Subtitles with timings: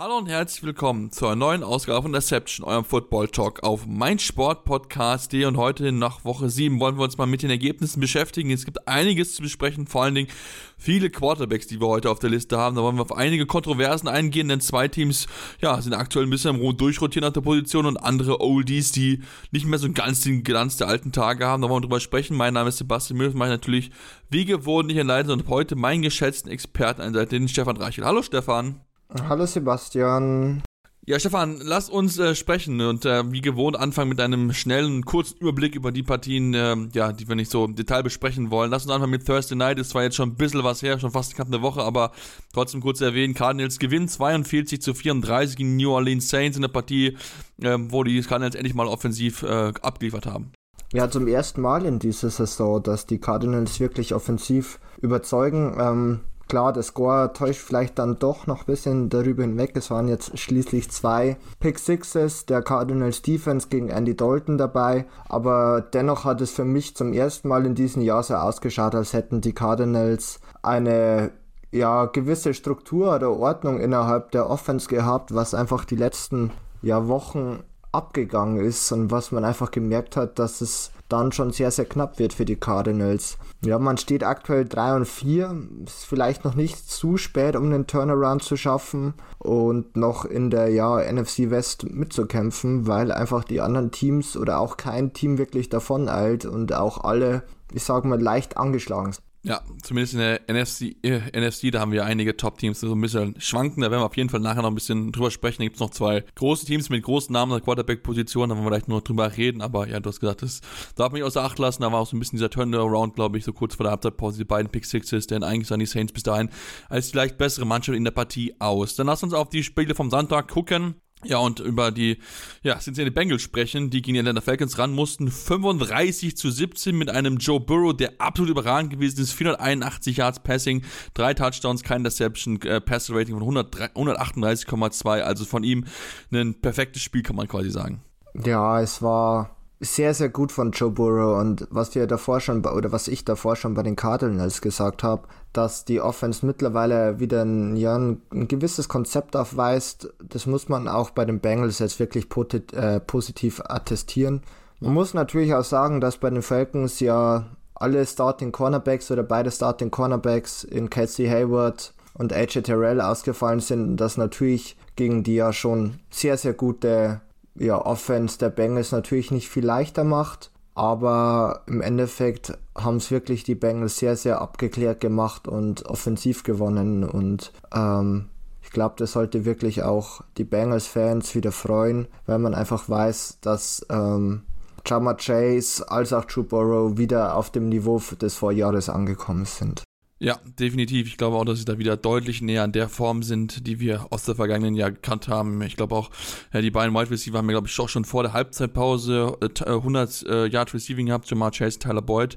[0.00, 5.56] Hallo und herzlich willkommen zur neuen Ausgabe von Deception, eurem Football Talk auf meinsportpodcast.de und
[5.56, 8.52] heute nach Woche 7 wollen wir uns mal mit den Ergebnissen beschäftigen.
[8.52, 10.28] Es gibt einiges zu besprechen, vor allen Dingen
[10.76, 12.76] viele Quarterbacks, die wir heute auf der Liste haben.
[12.76, 15.26] Da wollen wir auf einige Kontroversen eingehen, denn zwei Teams
[15.60, 19.66] ja, sind aktuell ein bisschen am Durchrotieren nach der Position und andere Oldies, die nicht
[19.66, 21.60] mehr so ganz den Glanz der alten Tage haben.
[21.60, 22.36] Da wollen wir drüber sprechen.
[22.36, 23.90] Mein Name ist Sebastian Müller, mache natürlich
[24.30, 28.04] wie gewohnt nicht alleine und heute meinen geschätzten Experten ein, den Stefan Reichel.
[28.04, 28.80] Hallo Stefan.
[29.28, 30.62] Hallo Sebastian.
[31.06, 35.38] Ja, Stefan, lass uns äh, sprechen und äh, wie gewohnt anfangen mit einem schnellen, kurzen
[35.38, 38.70] Überblick über die Partien, äh, ja, die wir nicht so im Detail besprechen wollen.
[38.70, 39.78] Lass uns anfangen mit Thursday Night.
[39.78, 42.12] Ist zwar jetzt schon ein bisschen was her, schon fast knapp eine Woche, aber
[42.52, 43.32] trotzdem kurz erwähnen.
[43.32, 47.16] Cardinals gewinnen 42 zu 34 gegen New Orleans Saints in der Partie,
[47.62, 50.52] ähm, wo die Cardinals endlich mal offensiv äh, abgeliefert haben.
[50.92, 55.74] Ja, zum ersten Mal in dieser Saison, dass die Cardinals wirklich offensiv überzeugen.
[55.80, 59.72] Ähm, Klar, der Score täuscht vielleicht dann doch noch ein bisschen darüber hinweg.
[59.74, 65.06] Es waren jetzt schließlich zwei Pick Sixes der Cardinals Defense gegen Andy Dalton dabei.
[65.28, 69.12] Aber dennoch hat es für mich zum ersten Mal in diesem Jahr so ausgeschaut, als
[69.12, 71.32] hätten die Cardinals eine
[71.70, 77.62] ja, gewisse Struktur oder Ordnung innerhalb der Offense gehabt, was einfach die letzten ja, Wochen
[77.92, 82.18] abgegangen ist und was man einfach gemerkt hat, dass es dann schon sehr, sehr knapp
[82.18, 83.38] wird für die Cardinals.
[83.64, 87.88] Ja, man steht aktuell 3 und 4, ist vielleicht noch nicht zu spät, um den
[87.88, 93.90] Turnaround zu schaffen und noch in der ja, NFC West mitzukämpfen, weil einfach die anderen
[93.90, 97.42] Teams oder auch kein Team wirklich davon eilt und auch alle,
[97.72, 99.27] ich sag mal, leicht angeschlagen sind.
[99.44, 103.00] Ja, zumindest in der NFC, äh, NFC da haben wir einige Top-Teams, die so ein
[103.00, 103.82] bisschen schwanken.
[103.82, 105.58] Da werden wir auf jeden Fall nachher noch ein bisschen drüber sprechen.
[105.58, 108.70] Da gibt es noch zwei große Teams mit großen Namen der Quarterback-Position, da wollen wir
[108.70, 109.62] vielleicht nur drüber reden.
[109.62, 110.60] Aber ja, du hast gesagt, das
[110.96, 111.82] darf mich außer Acht lassen.
[111.82, 114.38] Da war auch so ein bisschen dieser Turnaround, glaube ich, so kurz vor der Halbzeitpause,
[114.38, 116.50] die beiden Pick-Sixes, denn eigentlich sahen die Saints bis dahin
[116.88, 118.96] als vielleicht bessere Mannschaft in der Partie aus.
[118.96, 120.96] Dann lass uns auf die Spiele vom Sonntag gucken.
[121.24, 122.18] Ja, und über die
[122.62, 125.30] ja, Cincinnati Bengals sprechen, die gegen die Atlanta Falcons ran mussten.
[125.30, 129.32] 35 zu 17 mit einem Joe Burrow, der absolut überragend gewesen ist.
[129.32, 130.82] 481 Yards Passing,
[131.14, 133.56] drei Touchdowns, kein Deception, äh, Pass Rating von
[133.94, 135.20] 138,2.
[135.22, 135.86] Also von ihm
[136.32, 138.00] ein perfektes Spiel, kann man quasi sagen.
[138.44, 142.92] Ja, es war sehr, sehr gut von Joe Burrow und was wir davor schon, oder
[142.92, 147.76] was ich davor schon bei den Cardinals gesagt habe, dass die Offense mittlerweile wieder ein,
[147.76, 152.26] ja, ein, gewisses Konzept aufweist, das muss man auch bei den Bengals jetzt wirklich
[152.72, 154.42] äh, positiv attestieren.
[154.80, 159.50] Man muss natürlich auch sagen, dass bei den Falcons ja alle Starting Cornerbacks oder beide
[159.50, 165.52] Starting Cornerbacks in Kelsey Hayward und AJ Terrell ausgefallen sind das natürlich gegen die ja
[165.52, 167.20] schon sehr, sehr gute
[167.54, 170.50] ja, Offense der Bengals natürlich nicht viel leichter macht.
[170.78, 177.02] Aber im Endeffekt haben es wirklich die Bengals sehr, sehr abgeklärt gemacht und offensiv gewonnen.
[177.02, 178.28] Und ähm,
[178.62, 183.84] ich glaube, das sollte wirklich auch die Bengals-Fans wieder freuen, weil man einfach weiß, dass
[183.90, 184.42] ähm,
[184.86, 189.82] Jama Chase als auch Drew Burrow wieder auf dem Niveau des Vorjahres angekommen sind.
[190.20, 191.06] Ja, definitiv.
[191.06, 194.08] Ich glaube auch, dass sie da wieder deutlich näher an der Form sind, die wir
[194.10, 195.62] aus der vergangenen Jahr gekannt haben.
[195.62, 196.10] Ich glaube auch,
[196.52, 199.64] ja, die beiden Wide Receiver haben wir, glaube ich, auch schon vor der Halbzeitpause äh,
[199.64, 202.36] 100 äh, Yard Receiving gehabt, Jamar Chase, Tyler Boyd,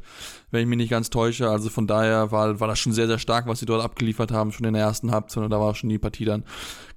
[0.51, 1.49] wenn ich mich nicht ganz täusche.
[1.49, 4.51] Also von daher war, war das schon sehr, sehr stark, was sie dort abgeliefert haben,
[4.51, 5.43] schon in der ersten Halbzeit.
[5.43, 6.43] Und da war schon die Partie dann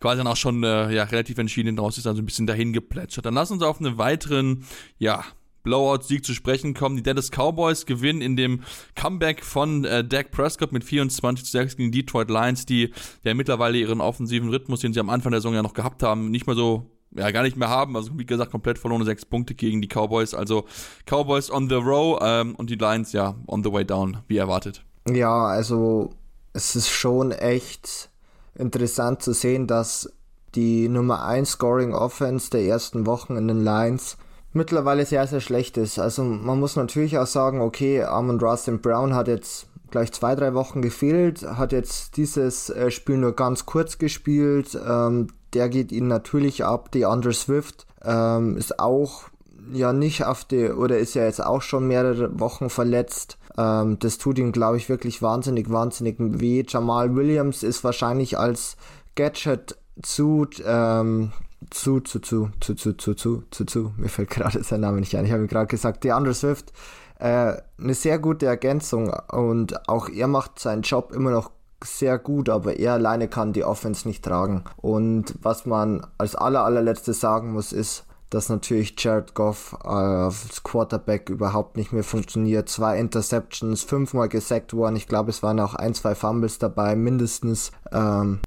[0.00, 2.74] quasi dann auch schon äh, ja, relativ entschieden draus, ist dann so ein bisschen dahin
[2.74, 3.24] geplätschert.
[3.24, 4.64] Dann lass uns auf einen weiteren,
[4.98, 5.24] ja,
[5.64, 6.96] Blowout-Sieg zu sprechen kommen.
[6.96, 8.60] Die Dallas Cowboys gewinnen in dem
[8.94, 12.92] Comeback von äh, Dak Prescott mit 24 zu 6 gegen die Detroit Lions, die
[13.24, 16.30] ja mittlerweile ihren offensiven Rhythmus, den sie am Anfang der Saison ja noch gehabt haben,
[16.30, 17.96] nicht mehr so ja, gar nicht mehr haben.
[17.96, 20.34] Also wie gesagt, komplett verlorene sechs Punkte gegen die Cowboys.
[20.34, 20.64] Also
[21.06, 24.84] Cowboys on the row ähm, und die Lions ja on the way down, wie erwartet.
[25.08, 26.10] Ja, also
[26.52, 28.10] es ist schon echt
[28.54, 30.12] interessant zu sehen, dass
[30.54, 34.16] die Nummer 1 Scoring Offense der ersten Wochen in den Lions
[34.54, 35.98] mittlerweile sehr, sehr schlecht ist.
[35.98, 40.54] Also man muss natürlich auch sagen, okay, Armand Rustin Brown hat jetzt gleich zwei, drei
[40.54, 44.78] Wochen gefehlt, hat jetzt dieses äh, Spiel nur ganz kurz gespielt.
[44.86, 46.90] Ähm, der geht ihnen natürlich ab.
[46.92, 49.24] Die Under Swift ähm, ist auch
[49.72, 53.38] ja nicht auf die, oder ist ja jetzt auch schon mehrere Wochen verletzt.
[53.56, 56.64] Ähm, das tut ihm, glaube ich, wirklich wahnsinnig, wahnsinnig weh.
[56.66, 58.76] Jamal Williams ist wahrscheinlich als
[59.14, 61.32] Gadget zu ähm,
[61.70, 65.16] zu, zu, zu, zu, zu, zu, zu, zu, zu, mir fällt gerade sein Name nicht
[65.16, 65.24] ein.
[65.24, 66.72] Ich habe gerade gesagt, DeAndre Swift,
[67.18, 71.50] äh, eine sehr gute Ergänzung und auch er macht seinen Job immer noch
[71.82, 74.64] sehr gut, aber er alleine kann die Offense nicht tragen.
[74.76, 80.62] Und was man als aller, allerletztes sagen muss, ist, dass natürlich Jared Goff äh, als
[80.62, 82.68] Quarterback überhaupt nicht mehr funktioniert.
[82.68, 84.96] Zwei Interceptions, fünfmal gesackt worden.
[84.96, 87.70] Ich glaube, es waren auch ein, zwei Fumbles dabei, mindestens.
[87.92, 88.40] Ähm,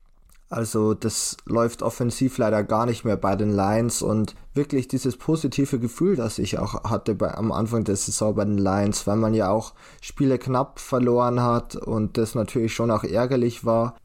[0.49, 5.77] also das läuft offensiv leider gar nicht mehr bei den Lions und wirklich dieses positive
[5.77, 9.33] Gefühl, das ich auch hatte bei, am Anfang der Saison bei den Lions, weil man
[9.33, 13.95] ja auch Spiele knapp verloren hat und das natürlich schon auch ärgerlich war,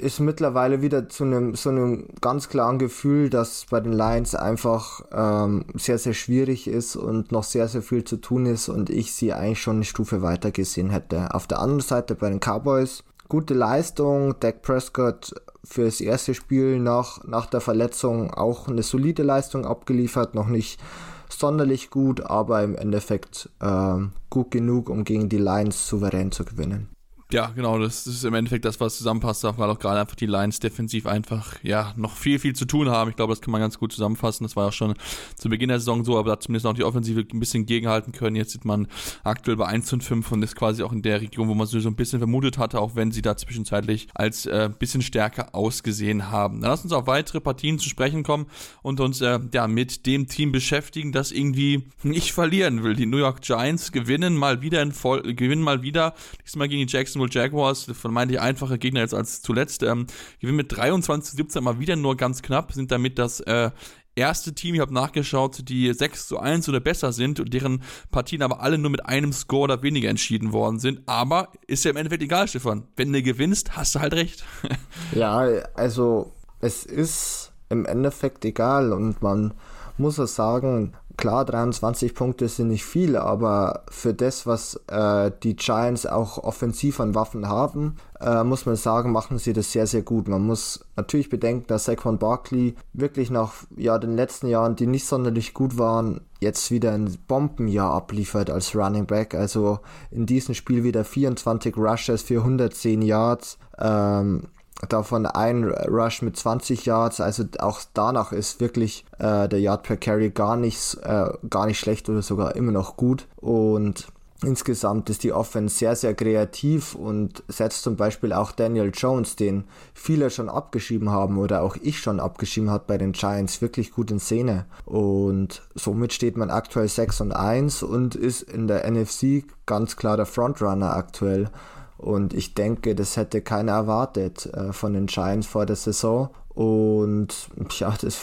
[0.00, 5.02] ist mittlerweile wieder zu einem so einem ganz klaren Gefühl, dass bei den Lions einfach
[5.12, 9.14] ähm, sehr, sehr schwierig ist und noch sehr, sehr viel zu tun ist und ich
[9.14, 11.34] sie eigentlich schon eine Stufe weiter gesehen hätte.
[11.34, 15.34] Auf der anderen Seite bei den Cowboys gute Leistung, Dak Prescott
[15.64, 20.80] für das erste Spiel nach, nach der Verletzung auch eine solide Leistung abgeliefert, noch nicht
[21.28, 23.98] sonderlich gut, aber im Endeffekt äh,
[24.30, 26.88] gut genug, um gegen die Lions souverän zu gewinnen.
[27.30, 30.60] Ja, genau, das ist im Endeffekt das, was zusammenpasst, weil auch gerade einfach die Lions
[30.60, 33.10] defensiv einfach, ja, noch viel, viel zu tun haben.
[33.10, 34.44] Ich glaube, das kann man ganz gut zusammenfassen.
[34.44, 34.94] Das war auch schon
[35.36, 38.12] zu Beginn der Saison so, aber da hat zumindest auch die Offensive ein bisschen gegenhalten
[38.12, 38.34] können.
[38.34, 38.88] Jetzt sieht man
[39.24, 41.76] aktuell bei 1 und 5 und ist quasi auch in der Region, wo man so
[41.76, 46.62] ein bisschen vermutet hatte, auch wenn sie da zwischenzeitlich als äh, bisschen stärker ausgesehen haben.
[46.62, 48.46] Dann lass uns auf weitere Partien zu sprechen kommen
[48.80, 52.94] und uns äh, ja mit dem Team beschäftigen, das irgendwie nicht verlieren will.
[52.96, 56.14] Die New York Giants gewinnen mal wieder in voll, gewinnen mal wieder,
[56.46, 60.06] diesmal gegen die Jackson Jacksonville Jaguars, vermeintlich einfache Gegner jetzt als zuletzt, ähm,
[60.40, 63.70] gewinnen mit 23 17 mal wieder nur ganz knapp, sind damit das äh,
[64.14, 68.42] erste Team, ich habe nachgeschaut, die 6 zu 1 oder besser sind und deren Partien
[68.42, 71.02] aber alle nur mit einem Score oder weniger entschieden worden sind.
[71.06, 72.88] Aber ist ja im Endeffekt egal, Stefan.
[72.96, 74.44] Wenn du gewinnst, hast du halt recht.
[75.12, 75.38] ja,
[75.74, 79.54] also es ist im Endeffekt egal und man
[79.98, 85.56] muss es sagen, klar, 23 Punkte sind nicht viel, aber für das, was äh, die
[85.56, 90.02] Giants auch offensiv an Waffen haben, äh, muss man sagen, machen sie das sehr, sehr
[90.02, 90.28] gut.
[90.28, 95.06] Man muss natürlich bedenken, dass Saquon Barkley wirklich nach ja, den letzten Jahren, die nicht
[95.06, 99.34] sonderlich gut waren, jetzt wieder ein Bombenjahr abliefert als Running Back.
[99.34, 99.80] Also
[100.10, 103.58] in diesem Spiel wieder 24 Rushes für 110 Yards.
[103.76, 104.44] Ähm,
[104.88, 109.96] davon ein Rush mit 20 Yards, also auch danach ist wirklich äh, der Yard per
[109.96, 114.08] Carry gar nicht, äh, gar nicht schlecht oder sogar immer noch gut und
[114.44, 119.64] Insgesamt ist die Offense sehr, sehr kreativ und setzt zum Beispiel auch Daniel Jones, den
[119.94, 124.12] viele schon abgeschrieben haben oder auch ich schon abgeschrieben hat bei den Giants, wirklich gut
[124.12, 124.66] in Szene.
[124.84, 130.16] Und somit steht man aktuell 6 und 1 und ist in der NFC ganz klar
[130.16, 131.50] der Frontrunner aktuell.
[131.98, 136.30] Und ich denke, das hätte keiner erwartet äh, von den Giants vor der Saison.
[136.54, 137.48] Und
[137.78, 138.16] ja, das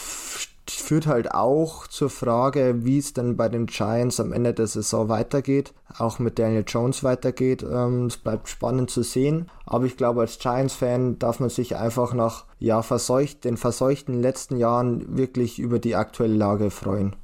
[0.67, 5.09] führt halt auch zur Frage, wie es denn bei den Giants am Ende der Saison
[5.09, 5.73] weitergeht.
[5.97, 7.63] Auch mit Daniel Jones weitergeht.
[7.63, 9.51] Ähm, es bleibt spannend zu sehen.
[9.65, 14.57] Aber ich glaube, als Giants-Fan darf man sich einfach nach ja, verseucht, den verseuchten letzten
[14.57, 17.15] Jahren wirklich über die aktuelle Lage freuen.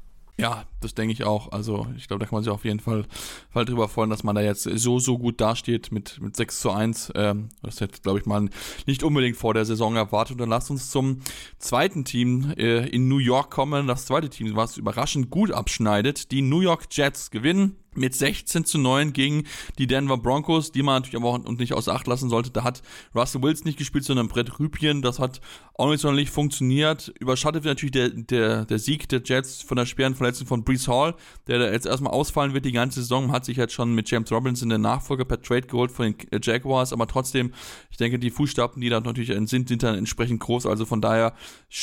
[0.41, 1.51] Ja, das denke ich auch.
[1.51, 3.05] Also ich glaube, da kann man sich auf jeden Fall,
[3.51, 6.71] Fall drüber freuen, dass man da jetzt so, so gut dasteht mit, mit 6 zu
[6.71, 7.11] 1.
[7.13, 8.49] Ähm, das hätte, glaube ich, mal
[8.87, 10.33] nicht unbedingt vor der Saison erwartet.
[10.33, 11.19] Und dann lasst uns zum
[11.59, 13.85] zweiten Team äh, in New York kommen.
[13.85, 16.31] Das zweite Team, was überraschend gut abschneidet.
[16.31, 19.43] Die New York Jets gewinnen mit 16 zu 9 gegen
[19.77, 22.49] die Denver Broncos, die man natürlich aber auch nicht außer Acht lassen sollte.
[22.49, 22.81] Da hat
[23.13, 25.01] Russell Wilson nicht gespielt, sondern Brett Rüpien.
[25.01, 25.41] Das hat
[25.75, 27.13] auch nicht sonderlich funktioniert.
[27.19, 30.87] Überschattet wird natürlich der, der, der Sieg der Jets von der schweren Verletzung von Brees
[30.87, 31.15] Hall,
[31.47, 33.31] der da jetzt erstmal ausfallen wird die ganze Saison.
[33.31, 36.93] Hat sich jetzt schon mit James Robinson den Nachfolger per Trade geholt von den Jaguars.
[36.93, 37.51] Aber trotzdem,
[37.89, 40.65] ich denke, die Fußstapfen, die da natürlich sind, sind dann entsprechend groß.
[40.65, 41.33] Also von daher,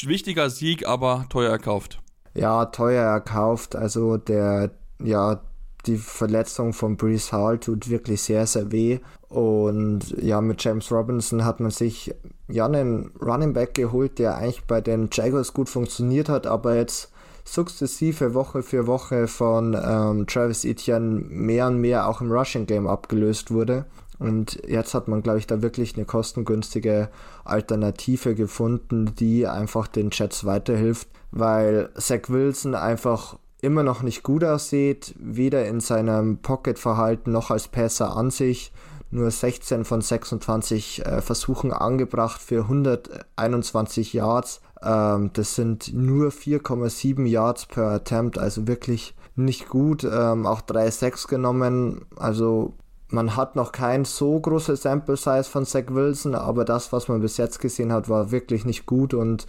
[0.05, 2.01] wichtiger Sieg, aber teuer erkauft.
[2.35, 3.77] Ja, teuer erkauft.
[3.77, 4.71] Also der,
[5.03, 5.43] ja,
[5.89, 9.01] die Verletzung von Brees Hall tut wirklich sehr, sehr weh.
[9.29, 12.15] Und ja, mit James Robinson hat man sich
[12.49, 17.11] ja einen Running Back geholt, der eigentlich bei den Jaguars gut funktioniert hat, aber jetzt
[17.45, 22.87] sukzessive Woche für Woche von ähm, Travis Etienne mehr und mehr auch im Rushing Game
[22.87, 23.87] abgelöst wurde.
[24.19, 27.09] Und jetzt hat man, glaube ich, da wirklich eine kostengünstige
[27.45, 34.45] Alternative gefunden, die einfach den Jets weiterhilft, weil Zach Wilson einfach immer noch nicht gut
[34.45, 38.73] aussieht, weder in seinem Pocket-Verhalten noch als Passer an sich.
[39.11, 44.61] Nur 16 von 26 äh, Versuchen angebracht für 121 Yards.
[44.83, 50.05] Ähm, das sind nur 4,7 Yards per Attempt, also wirklich nicht gut.
[50.05, 52.75] Ähm, auch 3,6 genommen, also
[53.11, 57.21] man hat noch kein so großes Sample Size von Zach Wilson, aber das, was man
[57.21, 59.47] bis jetzt gesehen hat, war wirklich nicht gut und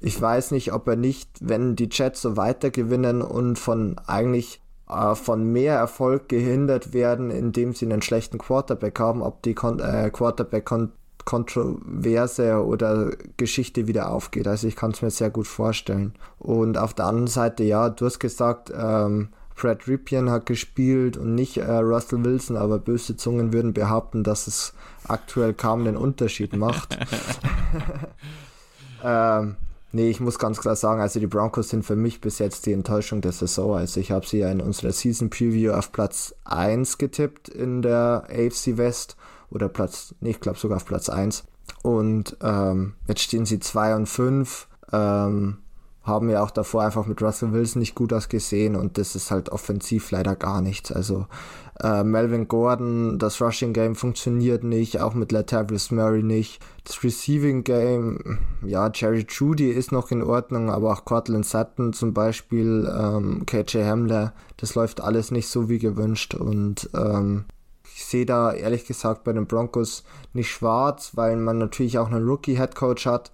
[0.00, 4.60] ich weiß nicht, ob er nicht, wenn die Jets so weiter gewinnen und von eigentlich
[4.88, 9.80] äh, von mehr Erfolg gehindert werden, indem sie einen schlechten Quarterback haben, ob die Kon
[9.80, 10.70] äh, Quarterback
[11.24, 14.46] Kontroverse oder Geschichte wieder aufgeht.
[14.46, 16.14] Also ich kann es mir sehr gut vorstellen.
[16.38, 21.34] Und auf der anderen Seite, ja, du hast gesagt, ähm, Brad Ripien hat gespielt und
[21.34, 24.72] nicht äh, Russell Wilson, aber böse Zungen würden behaupten, dass es
[25.08, 26.96] aktuell kaum den Unterschied macht.
[29.02, 29.56] ähm,
[29.96, 32.72] nee, ich muss ganz klar sagen, also die Broncos sind für mich bis jetzt die
[32.72, 33.76] Enttäuschung der Saison.
[33.76, 38.24] Also ich habe sie ja in unserer Season Preview auf Platz 1 getippt in der
[38.28, 39.16] AFC West
[39.50, 41.44] oder Platz, nee, ich glaube sogar auf Platz 1.
[41.82, 44.68] Und ähm, jetzt stehen sie 2 und 5.
[44.92, 45.58] Ähm,
[46.02, 49.48] haben ja auch davor einfach mit Russell Wilson nicht gut ausgesehen und das ist halt
[49.48, 50.92] offensiv leider gar nichts.
[50.92, 51.26] Also
[51.82, 56.60] äh, Melvin Gordon, das Rushing Game funktioniert nicht, auch mit Latavius Murray nicht.
[56.84, 62.14] Das Receiving Game, ja, Jerry Judy ist noch in Ordnung, aber auch Cortland Sutton zum
[62.14, 67.44] Beispiel, ähm, KJ Hamler, das läuft alles nicht so wie gewünscht und ähm,
[67.94, 72.28] ich sehe da ehrlich gesagt bei den Broncos nicht schwarz, weil man natürlich auch einen
[72.28, 73.32] Rookie-Head Coach hat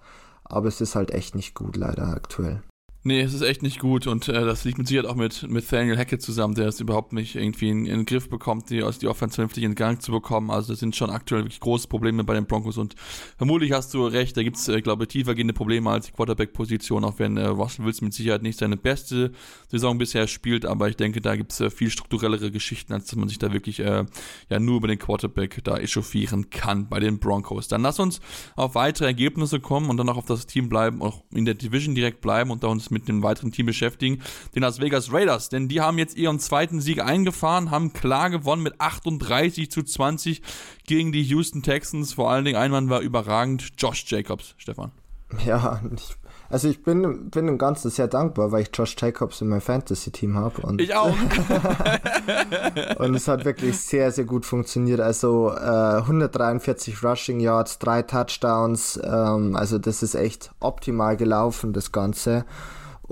[0.53, 2.61] aber es ist halt echt nicht gut leider aktuell.
[3.05, 5.69] Nee, es ist echt nicht gut und äh, das liegt mit Sicherheit auch mit, mit
[5.69, 8.97] Daniel Hackett zusammen, der es überhaupt nicht irgendwie in, in den Griff bekommt, die, also
[8.97, 10.49] die Offense vernünftig in Gang zu bekommen.
[10.49, 12.95] Also das sind schon aktuell wirklich große Probleme bei den Broncos und
[13.35, 17.03] vermutlich hast du recht, da gibt es, äh, glaube ich, tiefergehende Probleme als die Quarterback-Position,
[17.03, 19.33] auch wenn äh, Russell Wilson mit Sicherheit nicht seine beste
[19.67, 23.17] Saison bisher spielt, aber ich denke, da gibt es äh, viel strukturellere Geschichten, als dass
[23.17, 24.05] man sich da wirklich äh,
[24.49, 27.67] ja nur über den Quarterback da echauffieren kann bei den Broncos.
[27.67, 28.21] Dann lass uns
[28.55, 31.95] auf weitere Ergebnisse kommen und dann auch auf das Team bleiben, auch in der Division
[31.95, 34.21] direkt bleiben und da uns mit einem weiteren Team beschäftigen,
[34.55, 35.49] den Las Vegas Raiders.
[35.49, 40.41] Denn die haben jetzt ihren zweiten Sieg eingefahren, haben klar gewonnen mit 38 zu 20
[40.85, 42.13] gegen die Houston Texans.
[42.13, 44.91] Vor allen Dingen ein Mann war überragend, Josh Jacobs, Stefan.
[45.45, 46.15] Ja, ich,
[46.49, 50.37] also ich bin, bin im Ganzen sehr dankbar, weil ich Josh Jacobs in meinem Fantasy-Team
[50.37, 50.75] habe.
[50.77, 51.15] Ich auch.
[52.99, 54.99] und es hat wirklich sehr, sehr gut funktioniert.
[54.99, 58.99] Also äh, 143 Rushing Yards, drei Touchdowns.
[59.03, 62.45] Ähm, also das ist echt optimal gelaufen, das Ganze.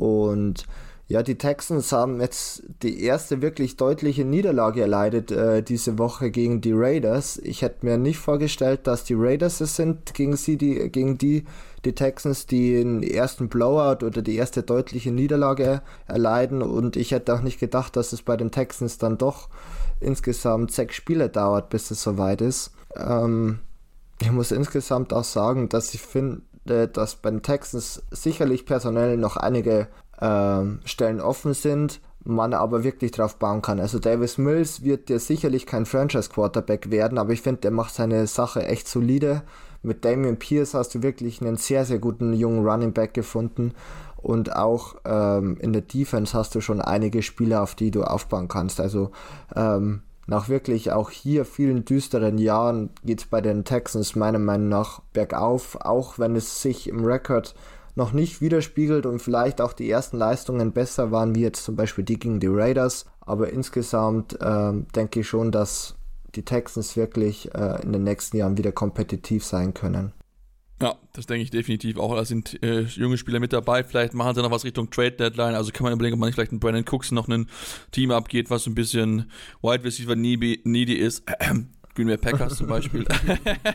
[0.01, 0.65] Und
[1.07, 6.59] ja, die Texans haben jetzt die erste wirklich deutliche Niederlage erleidet äh, diese Woche gegen
[6.59, 7.37] die Raiders.
[7.37, 11.43] Ich hätte mir nicht vorgestellt, dass die Raiders es sind gegen sie, die, gegen die,
[11.85, 16.63] die Texans, die den ersten Blowout oder die erste deutliche Niederlage erleiden.
[16.63, 19.49] Und ich hätte auch nicht gedacht, dass es bei den Texans dann doch
[19.99, 22.71] insgesamt sechs Spiele dauert, bis es soweit ist.
[22.95, 23.59] Ähm,
[24.19, 29.37] ich muss insgesamt auch sagen, dass ich finde, dass bei den Texans sicherlich personell noch
[29.37, 29.87] einige
[30.19, 33.79] äh, Stellen offen sind, man aber wirklich drauf bauen kann.
[33.79, 37.93] Also Davis Mills wird dir sicherlich kein Franchise Quarterback werden, aber ich finde, der macht
[37.93, 39.41] seine Sache echt solide.
[39.83, 43.73] Mit Damian Pierce hast du wirklich einen sehr, sehr guten jungen Running Back gefunden.
[44.17, 48.47] Und auch ähm, in der Defense hast du schon einige Spieler, auf die du aufbauen
[48.47, 48.79] kannst.
[48.79, 49.09] Also
[49.55, 54.69] ähm, nach wirklich auch hier vielen düsteren Jahren geht es bei den Texans meiner Meinung
[54.69, 57.53] nach bergauf, auch wenn es sich im Rekord
[57.95, 62.05] noch nicht widerspiegelt und vielleicht auch die ersten Leistungen besser waren, wie jetzt zum Beispiel
[62.05, 63.07] die gegen die Raiders.
[63.19, 65.95] Aber insgesamt äh, denke ich schon, dass
[66.33, 70.13] die Texans wirklich äh, in den nächsten Jahren wieder kompetitiv sein können.
[70.81, 72.15] Ja, das denke ich definitiv auch.
[72.15, 73.83] Da sind äh, junge Spieler mit dabei.
[73.83, 75.53] Vielleicht machen sie noch was Richtung Trade Deadline.
[75.53, 77.47] Also kann man überlegen, ob man nicht vielleicht einen Brandon Cooks noch ein
[77.91, 81.23] Team abgeht, was ein bisschen Wide Receiver needy ist.
[81.93, 83.05] Green Bay Packers zum Beispiel.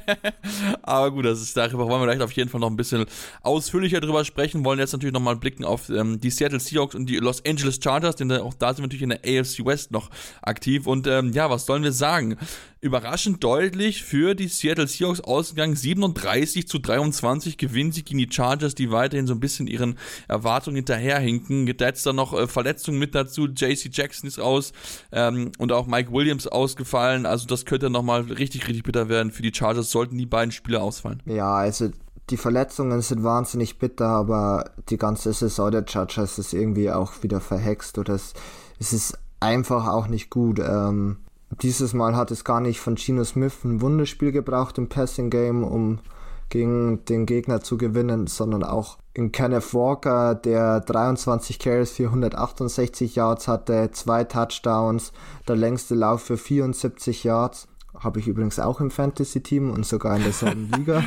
[0.82, 3.04] Aber gut, das ist darüber wollen wir gleich auf jeden Fall noch ein bisschen
[3.42, 4.64] ausführlicher drüber sprechen.
[4.64, 8.16] Wollen jetzt natürlich nochmal blicken auf ähm, die Seattle Seahawks und die Los Angeles Chargers,
[8.16, 10.10] denn auch da sind wir natürlich in der AFC West noch
[10.42, 10.86] aktiv.
[10.86, 12.38] Und ähm, ja, was sollen wir sagen?
[12.86, 18.74] Überraschend deutlich für die Seattle Seahawks Ausgang 37 zu 23 gewinnen sie gegen die Chargers,
[18.74, 21.66] die weiterhin so ein bisschen ihren Erwartungen hinterherhinken.
[21.76, 23.46] Da jetzt dann noch äh, Verletzungen mit dazu.
[23.46, 24.72] JC Jackson ist raus
[25.12, 27.26] ähm, und auch Mike Williams ausgefallen.
[27.26, 30.52] Also das könnte noch nochmal richtig, richtig bitter werden für die Chargers, sollten die beiden
[30.52, 31.22] Spieler ausfallen.
[31.26, 31.90] Ja, also
[32.30, 37.40] die Verletzungen sind wahnsinnig bitter, aber die ganze Saison der Chargers ist irgendwie auch wieder
[37.40, 38.34] verhext oder es,
[38.78, 40.60] es ist einfach auch nicht gut.
[40.60, 41.18] Ähm,
[41.50, 45.62] dieses Mal hat es gar nicht von Gino Smith ein Wunderspiel gebraucht im Passing Game,
[45.64, 46.00] um
[46.48, 53.16] gegen den Gegner zu gewinnen, sondern auch in Kenneth Walker, der 23 Carries für 168
[53.16, 55.12] Yards hatte, zwei Touchdowns,
[55.48, 57.68] der längste Lauf für 74 Yards.
[57.98, 61.02] Habe ich übrigens auch im Fantasy-Team und sogar in derselben Liga.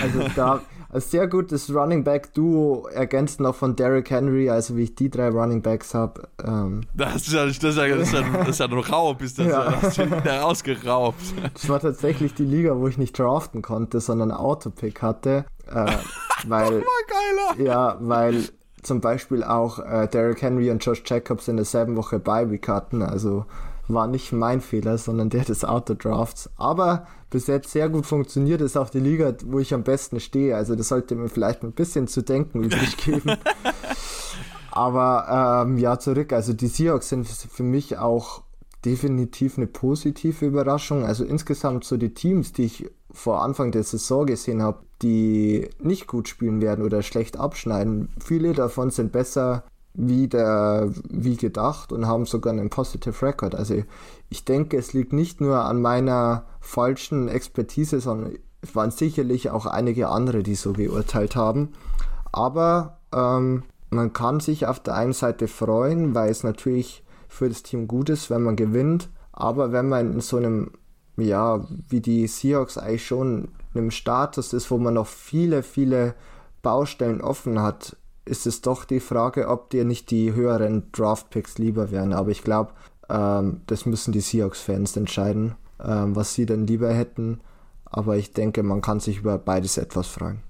[0.00, 0.60] Also da
[0.94, 5.10] ein sehr gutes Running Back Duo ergänzt noch von Derrick Henry, also wie ich die
[5.10, 6.28] drei Running Backs habe.
[6.42, 6.82] Ähm.
[6.94, 9.38] Das, ist ja, das, ist ja, das, ist ja, das ist ja ein Raub, ist
[9.40, 9.72] das, ja.
[9.72, 11.18] das wieder rausgeraubt.
[11.52, 15.46] Das war tatsächlich die Liga, wo ich nicht draften konnte, sondern Autopick hatte.
[15.66, 15.86] Äh,
[16.46, 17.66] weil, geiler.
[17.66, 18.44] Ja, weil
[18.82, 23.02] zum Beispiel auch äh, Derrick Henry und Josh Jacobs in derselben Woche bei Week hatten,
[23.02, 23.46] also
[23.88, 26.50] war nicht mein Fehler, sondern der des Autodrafts.
[26.56, 30.56] Aber bis jetzt sehr gut funktioniert, ist auch die Liga, wo ich am besten stehe.
[30.56, 33.36] Also das sollte mir vielleicht ein bisschen zu denken übrig geben.
[34.70, 36.32] Aber ähm, ja, zurück.
[36.32, 38.42] Also die Seahawks sind für mich auch
[38.84, 41.04] definitiv eine positive Überraschung.
[41.04, 46.06] Also insgesamt so die Teams, die ich vor Anfang der Saison gesehen habe, die nicht
[46.06, 48.08] gut spielen werden oder schlecht abschneiden.
[48.18, 53.54] Viele davon sind besser wie, der, wie gedacht und haben sogar einen Positive Record.
[53.54, 53.82] Also
[54.28, 59.66] ich denke, es liegt nicht nur an meiner falschen Expertise, sondern es waren sicherlich auch
[59.66, 61.70] einige andere, die so geurteilt haben.
[62.32, 67.62] Aber ähm, man kann sich auf der einen Seite freuen, weil es natürlich für das
[67.62, 69.08] Team gut ist, wenn man gewinnt.
[69.32, 70.72] Aber wenn man in so einem,
[71.16, 76.14] ja, wie die Seahawks eigentlich schon in einem Status ist, wo man noch viele, viele
[76.62, 81.90] Baustellen offen hat, ist es doch die Frage, ob dir nicht die höheren Draft-Picks lieber
[81.90, 82.12] wären.
[82.12, 82.72] Aber ich glaube,
[83.08, 87.40] ähm, das müssen die Seahawks-Fans entscheiden, ähm, was sie denn lieber hätten.
[87.84, 90.40] Aber ich denke, man kann sich über beides etwas freuen.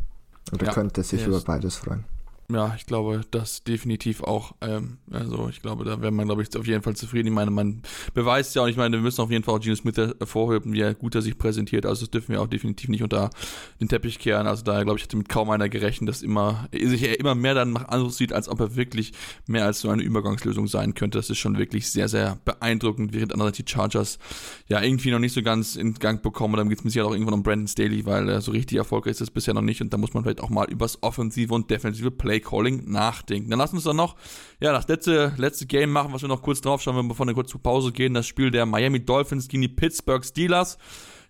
[0.52, 2.04] Oder ja, könnte sich über beides freuen.
[2.52, 4.54] Ja, ich glaube, das definitiv auch.
[4.60, 7.28] Ähm, also ich glaube, da wäre man, glaube ich, auf jeden Fall zufrieden.
[7.28, 7.80] Ich meine, man
[8.12, 10.82] beweist ja auch, ich meine, wir müssen auf jeden Fall auch Gino Smith hervorheben, wie
[10.82, 11.86] er gut er sich präsentiert.
[11.86, 13.30] Also das dürfen wir auch definitiv nicht unter
[13.80, 14.46] den Teppich kehren.
[14.46, 17.54] Also da, glaube ich, hätte mit kaum einer gerechnet, dass immer, sich er immer mehr
[17.54, 19.12] dann nach Anruf sieht, als ob er wirklich
[19.46, 21.16] mehr als so eine Übergangslösung sein könnte.
[21.16, 24.18] Das ist schon wirklich sehr, sehr beeindruckend, während andere die Chargers
[24.68, 26.54] ja irgendwie noch nicht so ganz in Gang bekommen.
[26.54, 28.76] Und dann geht es mit Sicherheit auch irgendwann um Brandon Staley, weil äh, so richtig
[28.76, 29.80] erfolgreich ist es bisher noch nicht.
[29.80, 33.50] Und da muss man vielleicht auch mal übers offensive und defensive Play Play Calling nachdenken.
[33.50, 34.16] Dann lass uns dann noch,
[34.60, 37.50] ja, das letzte, letzte Game machen, was wir noch kurz drauf schauen, bevor wir kurz
[37.50, 38.14] zur Pause gehen.
[38.14, 40.78] Das Spiel der Miami Dolphins gegen die Pittsburgh Steelers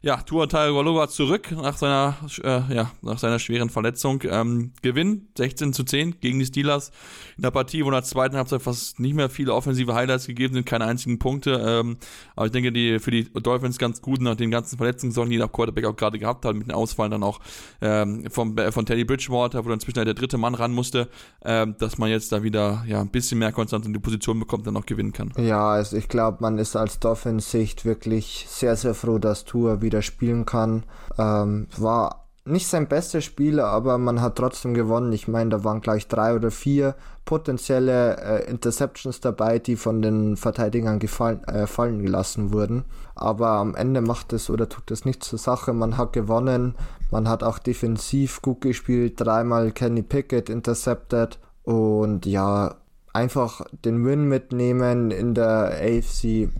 [0.05, 4.21] ja, Tua Tagovailoa zurück nach seiner, äh, ja, nach seiner schweren Verletzung.
[4.25, 6.93] Ähm, Gewinn 16 zu 10 gegen die Steelers.
[7.39, 10.53] In der Partie, wo in der zweiten Halbzeit fast nicht mehr viele offensive Highlights gegeben
[10.53, 11.53] sind, keine einzigen Punkte.
[11.67, 11.97] Ähm,
[12.37, 15.49] aber ich denke, die für die Dolphins ganz gut nach den ganzen Verletzungssorgen, die der
[15.49, 17.41] Quarterback auch gerade gehabt hat, mit den Ausfallen dann auch
[17.81, 21.09] ähm, vom, äh, von Teddy Bridgewater, wo dann zwischendurch der dritte Mann ran musste,
[21.47, 24.67] ähm, dass man jetzt da wieder ja, ein bisschen mehr Konstanz in die Position bekommt,
[24.67, 25.33] dann auch gewinnen kann.
[25.39, 29.94] Ja, also ich glaube, man ist als Dolphins-Sicht wirklich sehr, sehr froh, dass Tour wieder
[29.95, 30.83] wieder spielen kann.
[31.19, 35.13] Ähm, war nicht sein bestes Spiel, aber man hat trotzdem gewonnen.
[35.13, 40.37] Ich meine, da waren gleich drei oder vier potenzielle äh, Interceptions dabei, die von den
[40.37, 42.85] Verteidigern gefallen, äh, fallen gelassen wurden.
[43.15, 45.73] Aber am Ende macht es oder tut es nichts zur Sache.
[45.73, 46.75] Man hat gewonnen.
[47.11, 49.15] Man hat auch defensiv gut gespielt.
[49.19, 51.39] Dreimal Kenny Pickett intercepted.
[51.63, 52.75] Und ja,
[53.15, 56.51] einfach den Win mitnehmen in der AFC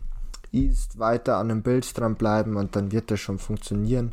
[0.55, 4.13] East weiter an den Bills dranbleiben und dann wird das schon funktionieren.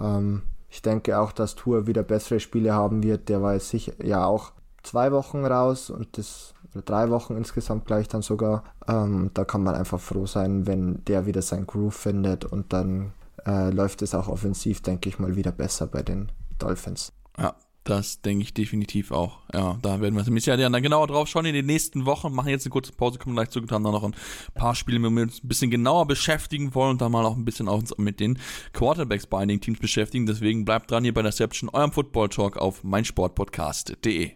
[0.00, 3.28] Ähm, ich denke auch, dass Tour wieder bessere Spiele haben wird.
[3.28, 7.86] Der war jetzt sicher ja auch zwei Wochen raus und das oder drei Wochen insgesamt
[7.86, 8.64] gleich dann sogar.
[8.88, 13.12] Ähm, da kann man einfach froh sein, wenn der wieder sein Groove findet und dann
[13.46, 17.12] äh, läuft es auch offensiv, denke ich mal, wieder besser bei den Dolphins.
[17.38, 19.40] Ja, das denke ich definitiv auch.
[19.52, 22.32] Ja, da werden wir uns ja dann genauer drauf schauen in den nächsten Wochen.
[22.32, 24.14] Machen jetzt eine kurze Pause, kommen gleich zurück und haben dann noch ein
[24.54, 27.44] paar Spiele, mit wir uns ein bisschen genauer beschäftigen wollen und dann mal auch ein
[27.44, 28.38] bisschen auch mit den
[28.72, 30.26] Quarterbacks bei einigen Teams beschäftigen.
[30.26, 34.32] Deswegen bleibt dran hier bei der Deception, eurem Football Talk auf meinsportpodcast.de.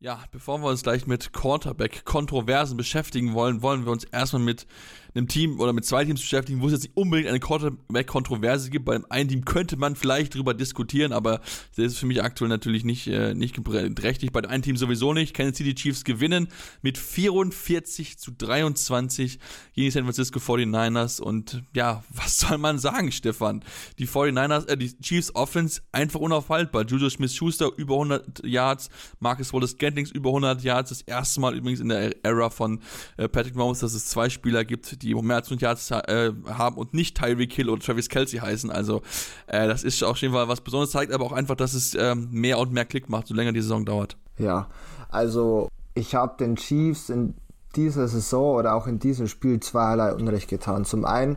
[0.00, 4.66] Ja, bevor wir uns gleich mit Quarterback-Kontroversen beschäftigen wollen, wollen wir uns erstmal mit
[5.14, 8.84] einem Team oder mit zwei Teams beschäftigen, wo es jetzt nicht unbedingt eine Quarterback-Kontroverse gibt.
[8.84, 11.40] Beim einen Team könnte man vielleicht drüber diskutieren, aber
[11.76, 13.54] das ist für mich aktuell natürlich nicht, äh, nicht
[13.96, 14.32] trächtig.
[14.32, 15.34] Bei dem einen Team sowieso nicht.
[15.34, 16.48] Kansas City Chiefs gewinnen
[16.82, 19.38] mit 44 zu 23
[19.74, 21.20] gegen die San Francisco 49ers.
[21.20, 23.64] Und ja, was soll man sagen, Stefan?
[23.98, 26.84] Die 49ers, äh, die Chiefs Offense einfach unaufhaltbar.
[26.86, 30.88] Juju Smith-Schuster über 100 Yards, Marcus Wallace-Scantling über 100 Yards.
[30.90, 32.80] Das erste Mal übrigens in der Ära von
[33.16, 36.76] äh, Patrick Mahomes, dass es zwei Spieler gibt, die mehr als 100 Yards äh, haben
[36.76, 38.70] und nicht Tyreek Hill oder Travis Kelsey heißen.
[38.70, 39.02] Also
[39.46, 42.28] äh, das ist auf jeden Fall was Besonderes, zeigt aber auch einfach, dass es ähm,
[42.30, 44.16] mehr und mehr Klick macht, so länger die Saison dauert.
[44.38, 44.68] Ja,
[45.10, 47.34] also ich habe den Chiefs in
[47.76, 50.84] dieser Saison oder auch in diesem Spiel zweierlei Unrecht getan.
[50.84, 51.36] Zum einen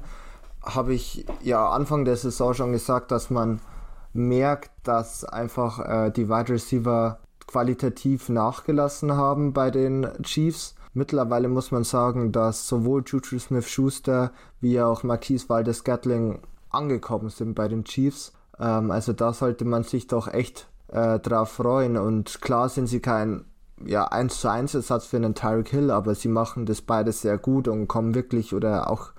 [0.63, 3.60] habe ich ja Anfang der Saison schon gesagt, dass man
[4.13, 10.75] merkt, dass einfach äh, die Wide Receiver qualitativ nachgelassen haben bei den Chiefs.
[10.97, 14.31] Mittlerweile muss man sagen, dass sowohl Juju Smith-Schuster
[14.62, 16.39] wie auch Marquise Valdes-Gatling
[16.71, 18.33] angekommen sind bei den Chiefs.
[18.60, 21.97] Ähm, also da sollte man sich doch echt äh, drauf freuen.
[21.97, 23.45] Und klar sind sie kein
[23.86, 27.38] ja, 1 zu 1 Ersatz für einen Tyreek Hill, aber sie machen das beides sehr
[27.38, 29.12] gut und kommen wirklich oder auch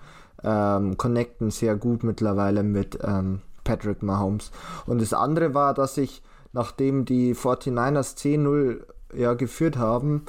[0.42, 4.50] ähm, connecten sehr gut mittlerweile mit ähm, Patrick Mahomes.
[4.84, 8.80] Und das andere war, dass ich, nachdem die 49ers 10-0
[9.14, 10.24] ja, geführt haben,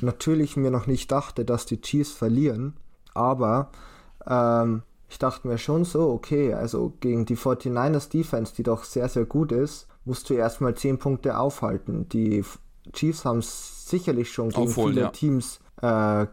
[0.00, 2.76] natürlich mir noch nicht dachte, dass die Chiefs verlieren,
[3.14, 3.70] aber
[4.26, 9.08] Ähm, ich dachte mir schon so, okay, also gegen die 49ers Defense, die doch sehr,
[9.08, 12.08] sehr gut ist, musst du erstmal 10 Punkte aufhalten.
[12.08, 12.44] Die
[12.92, 15.10] Chiefs haben es sicherlich schon gegen Aufholen, viele ja.
[15.10, 16.26] Teams äh,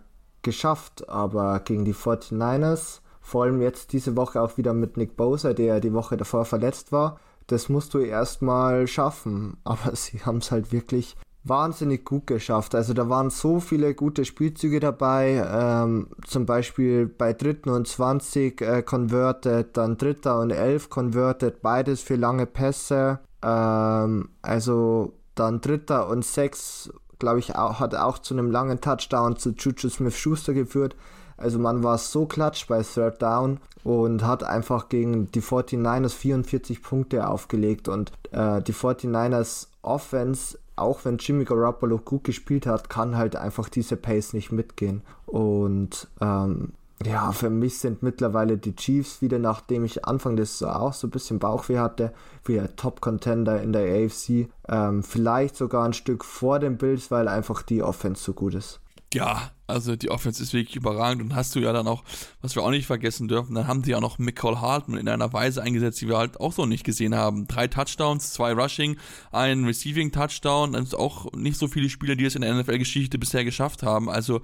[0.43, 5.53] geschafft, aber gegen die 49ers, vor allem jetzt diese Woche auch wieder mit Nick Bosa,
[5.53, 9.57] der die Woche davor verletzt war, das musst du erstmal schaffen.
[9.63, 11.15] Aber sie haben es halt wirklich
[11.49, 12.75] wahnsinnig gut geschafft.
[12.75, 15.45] Also da waren so viele gute Spielzüge dabei.
[15.51, 22.01] Ähm, zum Beispiel bei dritten und 20 äh, converted, dann dritter und 11 converted, beides
[22.01, 23.19] für lange Pässe.
[23.41, 29.37] Ähm, also dann dritter und 6, glaube ich, auch, hat auch zu einem langen Touchdown
[29.37, 30.95] zu Juju Smith-Schuster geführt.
[31.37, 36.81] Also man war so klatsch bei Third Down und hat einfach gegen die 49ers 44
[36.81, 43.17] Punkte aufgelegt und äh, die 49ers Offense auch wenn Jimmy Garoppolo gut gespielt hat, kann
[43.17, 45.01] halt einfach diese Pace nicht mitgehen.
[45.25, 46.73] Und ähm,
[47.05, 51.11] ja, für mich sind mittlerweile die Chiefs wieder, nachdem ich Anfang des auch so ein
[51.11, 52.13] bisschen Bauchweh hatte,
[52.43, 54.49] wieder Top-Contender in der AFC.
[54.67, 58.79] Ähm, vielleicht sogar ein Stück vor den Bills, weil einfach die Offense so gut ist.
[59.13, 62.03] Ja, also die Offense ist wirklich überragend und hast du ja dann auch,
[62.41, 65.31] was wir auch nicht vergessen dürfen, dann haben sie ja noch McCall Hartman in einer
[65.31, 67.47] Weise eingesetzt, die wir halt auch so nicht gesehen haben.
[67.47, 68.97] Drei Touchdowns, zwei Rushing,
[69.31, 73.17] ein Receiving Touchdown, das ist auch nicht so viele Spieler, die es in der NFL-Geschichte
[73.17, 74.09] bisher geschafft haben.
[74.09, 74.41] Also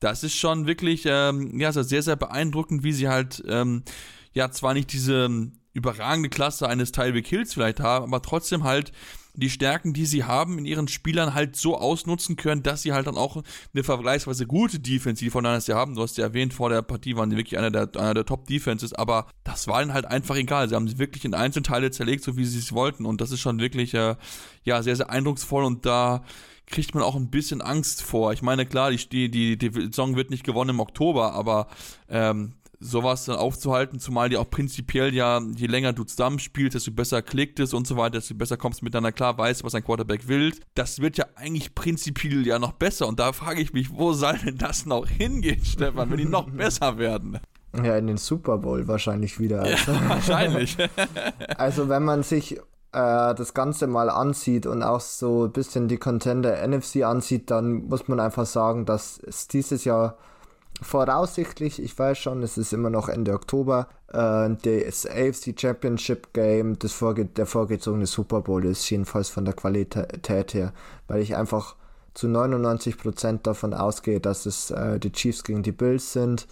[0.00, 3.82] das ist schon wirklich, ähm, ja, sehr, sehr beeindruckend, wie sie halt, ähm,
[4.32, 8.92] ja, zwar nicht diese überragende Klasse eines Tyreek Hills vielleicht haben, aber trotzdem halt
[9.36, 13.06] die Stärken, die sie haben, in ihren Spielern halt so ausnutzen können, dass sie halt
[13.06, 16.54] dann auch eine vergleichsweise gute Defense, die von Niners ja haben, du hast ja erwähnt,
[16.54, 19.92] vor der Partie waren die wirklich einer der, einer der Top-Defenses, aber das war ihnen
[19.92, 20.68] halt einfach egal.
[20.68, 23.40] Sie haben sie wirklich in Einzelteile zerlegt, so wie sie es wollten und das ist
[23.40, 24.16] schon wirklich, äh,
[24.64, 26.24] ja, sehr, sehr eindrucksvoll und da
[26.66, 28.32] kriegt man auch ein bisschen Angst vor.
[28.32, 31.68] Ich meine, klar, die, die, die Saison wird nicht gewonnen im Oktober, aber
[32.08, 37.22] ähm, sowas dann aufzuhalten, zumal die auch prinzipiell ja, je länger du zusammenspielst, desto besser
[37.22, 40.28] klickt es und so weiter, desto besser kommst du miteinander klar, weißt, was ein Quarterback
[40.28, 40.52] will.
[40.74, 44.38] Das wird ja eigentlich prinzipiell ja noch besser und da frage ich mich, wo soll
[44.38, 47.40] denn das noch hingehen, Stefan, wenn die noch besser werden?
[47.82, 49.62] Ja, in den Super Bowl wahrscheinlich wieder.
[49.62, 49.92] Also.
[49.92, 50.76] Ja, wahrscheinlich.
[51.58, 52.58] also wenn man sich
[52.92, 57.88] äh, das Ganze mal ansieht und auch so ein bisschen die Contender NFC ansieht, dann
[57.88, 60.16] muss man einfach sagen, dass es dieses Jahr
[60.82, 66.78] voraussichtlich, ich weiß schon, es ist immer noch Ende Oktober, äh, das AFC Championship Game,
[66.78, 70.72] das vorge der vorgezogene Super Bowl ist, jedenfalls von der Qualität her,
[71.08, 71.76] weil ich einfach
[72.14, 76.46] zu 99% davon ausgehe, dass es äh, die Chiefs gegen die Bills sind.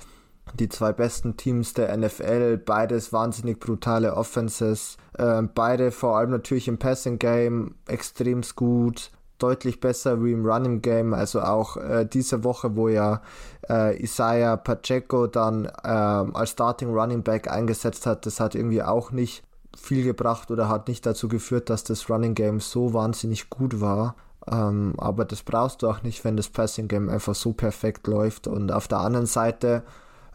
[0.52, 6.68] Die zwei besten Teams der NFL, beides wahnsinnig brutale Offenses, äh, beide vor allem natürlich
[6.68, 11.14] im Passing Game extrem gut deutlich besser wie im Running Game.
[11.14, 13.20] Also auch äh, diese Woche, wo ja
[13.68, 19.10] äh, Isaiah Pacheco dann äh, als Starting Running Back eingesetzt hat, das hat irgendwie auch
[19.10, 19.44] nicht
[19.76, 24.14] viel gebracht oder hat nicht dazu geführt, dass das Running Game so wahnsinnig gut war.
[24.50, 28.46] Ähm, aber das brauchst du auch nicht, wenn das Passing Game einfach so perfekt läuft.
[28.46, 29.82] Und auf der anderen Seite,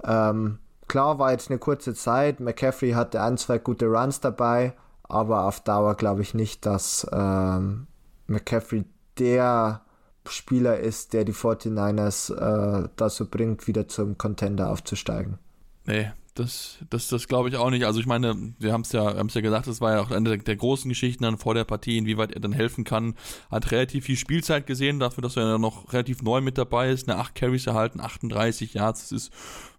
[0.03, 5.45] ähm, klar war jetzt eine kurze Zeit, McCaffrey hatte ein, zwei gute Runs dabei, aber
[5.45, 7.87] auf Dauer glaube ich nicht, dass ähm,
[8.29, 8.85] McCaffrey
[9.17, 9.81] der
[10.27, 15.39] Spieler ist, der die 49ers äh, dazu bringt, wieder zum Contender aufzusteigen.
[15.85, 17.85] Nee, das, das, das glaube ich auch nicht.
[17.85, 20.55] Also ich meine, wir haben es ja, ja gesagt, das war ja auch eine der,
[20.55, 23.15] großen Geschichten dann vor der Partie, inwieweit er dann helfen kann.
[23.51, 27.09] Hat relativ viel Spielzeit gesehen, dafür, dass er noch relativ neu mit dabei ist.
[27.09, 29.33] Eine 8 Carries erhalten, 38 Yards, das ist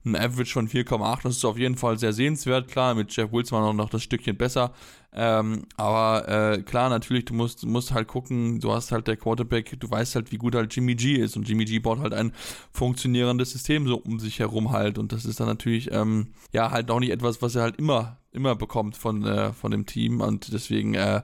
[0.04, 1.22] ein Average von 4,8.
[1.22, 2.68] Das ist auf jeden Fall sehr sehenswert.
[2.68, 4.72] Klar, mit Jeff Wilson war noch das Stückchen besser.
[5.12, 9.78] Ähm, aber äh, klar, natürlich, du musst, musst halt gucken, du hast halt der Quarterback,
[9.78, 11.36] du weißt halt, wie gut halt Jimmy G ist.
[11.36, 12.32] Und Jimmy G baut halt ein
[12.72, 14.98] funktionierendes System so um sich herum halt.
[14.98, 18.19] Und das ist dann natürlich, ähm, ja, halt auch nicht etwas, was er halt immer
[18.32, 21.22] immer bekommt von, äh, von dem Team und deswegen, äh,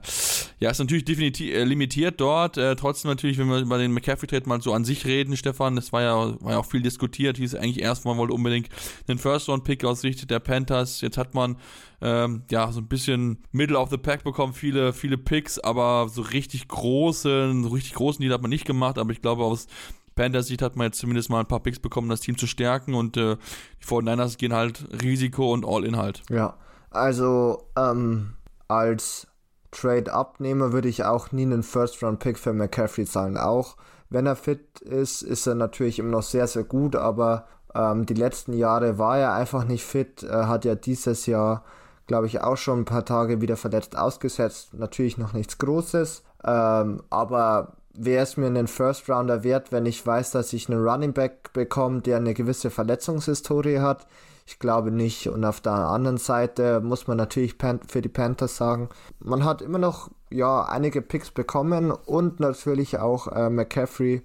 [0.59, 2.57] ja, ist natürlich definitiv äh, limitiert dort.
[2.57, 5.93] Äh, trotzdem natürlich, wenn wir über den McCaffrey-Trade mal so an sich reden, Stefan, das
[5.93, 8.69] war ja, war ja auch viel diskutiert, hieß eigentlich erst, man wollte unbedingt
[9.07, 10.99] einen First-Round-Pick aus Sicht der Panthers.
[10.99, 11.57] Jetzt hat man
[12.01, 16.21] ähm, ja so ein bisschen Middle of the Pack bekommen, viele, viele Picks, aber so
[16.21, 19.67] richtig großen, so richtig großen Deal hat man nicht gemacht, aber ich glaube aus
[20.15, 22.95] Panthers Sicht hat man jetzt zumindest mal ein paar Picks bekommen, das Team zu stärken
[22.95, 23.37] und äh,
[23.81, 26.23] die 49ers gehen halt Risiko und All-In halt.
[26.29, 26.57] Ja,
[26.97, 28.33] also ähm,
[28.67, 29.27] als
[29.71, 33.37] Trade-Abnehmer würde ich auch nie einen First-Round-Pick für McCaffrey zahlen.
[33.37, 33.77] Auch
[34.09, 38.13] wenn er fit ist, ist er natürlich immer noch sehr, sehr gut, aber ähm, die
[38.13, 40.23] letzten Jahre war er einfach nicht fit.
[40.23, 41.63] Er hat ja dieses Jahr,
[42.07, 44.73] glaube ich, auch schon ein paar Tage wieder verletzt ausgesetzt.
[44.73, 50.05] Natürlich noch nichts Großes, ähm, aber wäre es mir einen First Rounder wert, wenn ich
[50.05, 54.07] weiß, dass ich einen Running Back bekomme, der eine gewisse Verletzungshistorie hat.
[54.47, 55.27] Ich glaube nicht.
[55.27, 57.55] Und auf der anderen Seite muss man natürlich
[57.87, 58.87] für die Panthers sagen,
[59.19, 64.23] man hat immer noch ja einige Picks bekommen und natürlich auch äh, McCaffrey.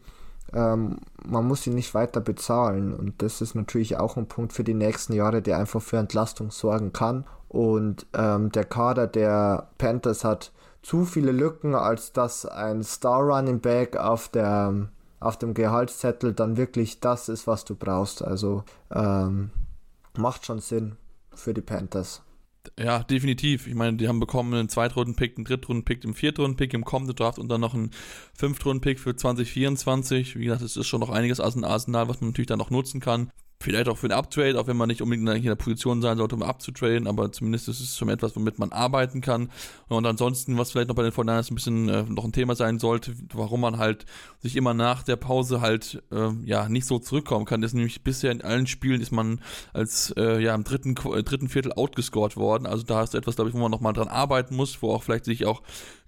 [0.55, 4.63] Ähm, man muss ihn nicht weiter bezahlen und das ist natürlich auch ein Punkt für
[4.63, 7.25] die nächsten Jahre, der einfach für Entlastung sorgen kann.
[7.49, 13.59] Und ähm, der Kader der Panthers hat zu viele Lücken, als dass ein Star Running
[13.59, 14.87] Back auf der
[15.19, 18.25] auf dem Gehaltszettel dann wirklich das ist, was du brauchst.
[18.25, 19.51] Also ähm,
[20.16, 20.96] macht schon Sinn
[21.35, 22.22] für die Panthers.
[22.79, 23.66] Ja, definitiv.
[23.66, 27.48] Ich meine, die haben bekommen einen Zweitrunden-Pick, einen Drittrunden-Pick, einen Viertrunden-Pick im kommenden Draft und
[27.48, 27.90] dann noch einen
[28.35, 30.38] Fünftrunden-Pick für 2024.
[30.38, 32.70] Wie gesagt, es ist schon noch einiges aus dem Arsenal, was man natürlich dann noch
[32.70, 33.33] nutzen kann.
[33.62, 36.35] Vielleicht auch für ein Uptrade, auch wenn man nicht unbedingt in der Position sein sollte,
[36.35, 39.51] um abzutraden, aber zumindest ist es schon etwas, womit man arbeiten kann.
[39.88, 42.81] Und ansonsten, was vielleicht noch bei den 49 ein bisschen äh, noch ein Thema sein
[42.81, 44.05] sollte, warum man halt
[44.40, 48.33] sich immer nach der Pause halt äh, ja nicht so zurückkommen kann, ist nämlich bisher
[48.33, 49.40] in allen Spielen ist man
[49.72, 52.66] als äh, ja im dritten, äh, dritten Viertel outgescored worden.
[52.66, 55.25] Also da ist etwas, glaube ich, wo man nochmal dran arbeiten muss, wo auch vielleicht
[55.25, 55.62] sich auch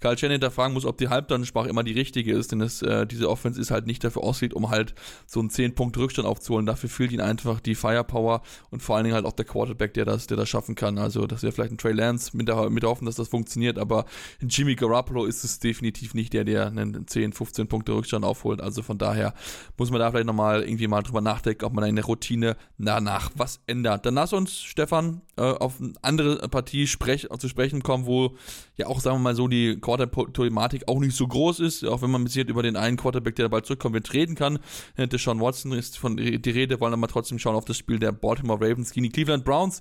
[0.04, 3.30] Karl Chen hinterfragen muss, ob die Halbdansprache immer die richtige ist, denn es, äh, diese
[3.30, 6.66] Offense ist halt nicht dafür ausgelegt, um halt so einen 10 Punkt Rückstand aufzuholen.
[6.66, 10.04] Dafür fehlt ihnen einfach die Firepower und vor allen Dingen halt auch der Quarterback, der
[10.04, 10.98] das, der das schaffen kann.
[10.98, 13.78] Also, das wäre vielleicht ein Trey Lance mit der, mit der Hoffnung, dass das funktioniert,
[13.78, 14.04] aber
[14.42, 18.60] Jimmy Garoppolo ist es definitiv nicht der, der einen 10, 15 Punkte Rückstand aufholt.
[18.60, 19.32] Also von daher
[19.78, 23.60] muss man da vielleicht nochmal irgendwie mal drüber nachdenken, ob man eine Routine danach was
[23.66, 24.04] ändert.
[24.04, 28.36] Dann lass uns, Stefan, äh, auf eine andere Partie sprech, zu sprechen kommen, wo
[28.76, 32.10] ja auch, sagen wir mal so, die Quarterback-Thematik auch nicht so groß ist, auch wenn
[32.10, 34.58] man mit über den einen Quarterback, der bald zurückkommt, wird reden kann.
[34.96, 38.12] Äh, Deshaun Watson ist von die Rede, wollen aber trotzdem schauen auf das Spiel der
[38.12, 39.80] Baltimore Ravens gegen die Cleveland Browns.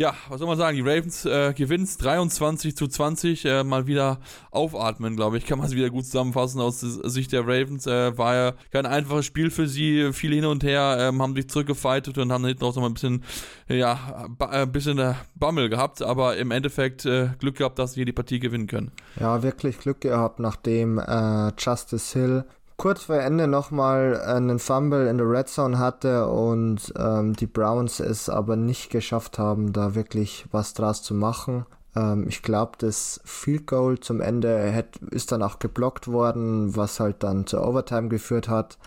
[0.00, 0.78] Ja, was soll man sagen?
[0.78, 3.44] Die Ravens äh, gewinnen 23 zu 20.
[3.44, 4.18] Äh, mal wieder
[4.50, 5.44] aufatmen, glaube ich.
[5.44, 7.86] Kann man es wieder gut zusammenfassen aus Sicht der Ravens.
[7.86, 10.14] Äh, war ja kein einfaches Spiel für sie.
[10.14, 12.94] Viel hin und her, ähm, haben sich zurückgefightet und haben hinten auch noch mal ein
[12.94, 13.24] bisschen,
[13.68, 16.00] ja, äh, ein bisschen äh, Bammel gehabt.
[16.00, 18.92] Aber im Endeffekt äh, Glück gehabt, dass sie die Partie gewinnen können.
[19.20, 22.44] Ja, wirklich Glück gehabt, nachdem äh, Justice Hill
[22.80, 28.00] kurz vor Ende nochmal einen Fumble in der Red Zone hatte und ähm, die Browns
[28.00, 31.66] es aber nicht geschafft haben, da wirklich was draus zu machen.
[31.94, 37.00] Ähm, ich glaube, das Field Goal zum Ende hat, ist dann auch geblockt worden, was
[37.00, 38.78] halt dann zur Overtime geführt hat.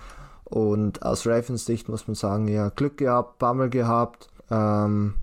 [0.43, 4.27] Und aus Ravens Sicht muss man sagen, ja, Glück gehabt, Bammel gehabt.
[4.49, 5.13] Ähm,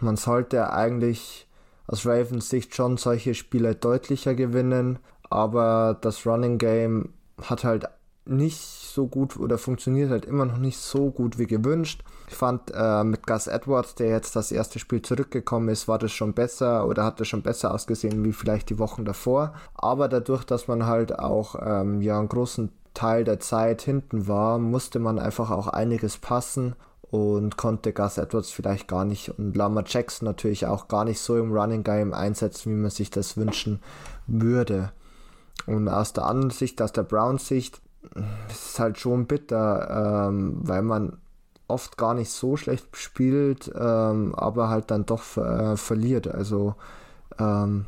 [0.00, 1.48] man sollte eigentlich
[1.86, 4.98] aus Ravens Sicht schon solche Spiele deutlicher gewinnen,
[5.30, 7.88] aber das Running Game hat halt
[8.28, 12.02] nicht so gut oder funktioniert halt immer noch nicht so gut wie gewünscht.
[12.28, 16.12] Ich fand äh, mit Gus Edwards, der jetzt das erste Spiel zurückgekommen ist, war das
[16.12, 19.54] schon besser oder hat das schon besser ausgesehen wie vielleicht die Wochen davor.
[19.74, 24.58] Aber dadurch, dass man halt auch ähm, ja einen großen Teil der Zeit hinten war,
[24.58, 26.74] musste man einfach auch einiges passen
[27.10, 31.38] und konnte Gus Edwards vielleicht gar nicht und Lama Jackson natürlich auch gar nicht so
[31.38, 33.80] im Running Game einsetzen, wie man sich das wünschen
[34.26, 34.92] würde.
[35.66, 37.80] Und aus der anderen Sicht, aus der Browns Sicht,
[38.48, 41.18] es ist halt schon bitter, ähm, weil man
[41.68, 46.26] oft gar nicht so schlecht spielt, ähm, aber halt dann doch äh, verliert.
[46.26, 46.74] Also
[47.38, 47.86] ähm,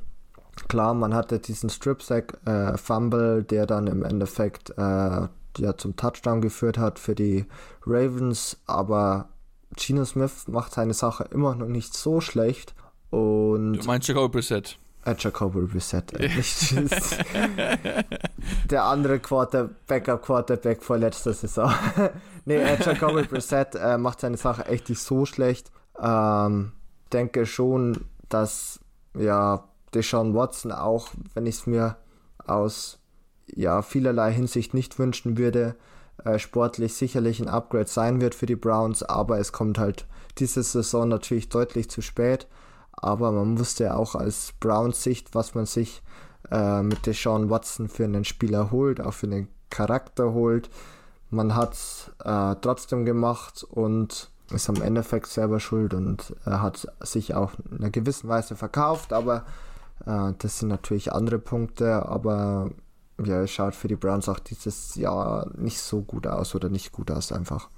[0.68, 6.78] klar, man hatte diesen Strip-Sack äh, der dann im Endeffekt äh, ja, zum Touchdown geführt
[6.78, 7.46] hat für die
[7.86, 9.28] Ravens, aber
[9.76, 12.74] Gino Smith macht seine Sache immer noch nicht so schlecht.
[13.10, 14.78] Und du meinst Jacoby Brissett?
[15.04, 16.74] Äh, Jacoby Brissett, äh, nicht
[18.70, 21.72] der andere Quarter, Backup Quarterback vor letzter Saison.
[22.44, 25.70] nee, äh, Jacoby Brissett äh, macht seine Sache echt nicht so schlecht.
[25.98, 26.72] Ähm,
[27.12, 28.80] denke schon, dass
[29.18, 31.96] ja Deshaun Watson auch, wenn ich es mir
[32.46, 32.98] aus
[33.46, 35.76] ja vielerlei Hinsicht nicht wünschen würde,
[36.24, 40.06] äh, sportlich sicherlich ein Upgrade sein wird für die Browns, aber es kommt halt
[40.38, 42.46] diese Saison natürlich deutlich zu spät
[42.92, 46.02] aber man wusste ja auch als Browns Sicht, was man sich
[46.50, 50.70] äh, mit Deshaun Watson für einen Spieler holt, auch für einen Charakter holt.
[51.30, 56.88] Man hat es äh, trotzdem gemacht und ist am Endeffekt selber schuld und er hat
[57.00, 59.44] sich auch in einer gewissen Weise verkauft, aber
[60.06, 62.70] äh, das sind natürlich andere Punkte, aber
[63.24, 66.92] ja, es schaut für die Browns auch dieses Jahr nicht so gut aus oder nicht
[66.92, 67.68] gut aus einfach.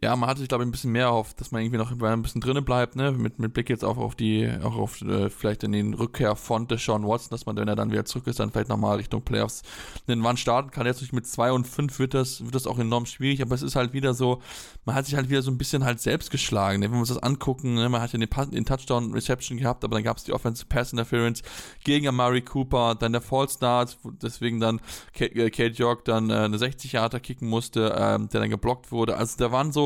[0.00, 2.22] Ja, man hatte sich, glaube ich, ein bisschen mehr auf, dass man irgendwie noch ein
[2.22, 3.12] bisschen drinnen bleibt, ne?
[3.12, 6.66] Mit, mit Blick jetzt auch auf die, auch auf äh, vielleicht in den Rückkehr von
[6.66, 9.62] Deshaun Watson, dass man, wenn er dann wieder zurück ist, dann vielleicht nochmal Richtung Playoffs
[10.08, 10.86] den Wand starten kann.
[10.86, 13.60] Jetzt nicht mit 2 und 5 wird das, wird das auch enorm schwierig, aber es
[13.60, 14.40] ist halt wieder so,
[14.86, 16.80] man hat sich halt wieder so ein bisschen halt selbst geschlagen.
[16.80, 16.86] Ne?
[16.86, 17.88] Wenn wir uns das angucken, ne?
[17.90, 21.42] man hat ja den, den Touchdown-Reception gehabt, aber dann gab es die Offensive Pass Interference
[21.84, 24.80] gegen Amari Cooper, dann der False Start, deswegen dann
[25.14, 28.90] Kate, äh, Kate York dann äh, eine 60 Yarder kicken musste, ähm, der dann geblockt
[28.90, 29.18] wurde.
[29.18, 29.81] Also da waren so,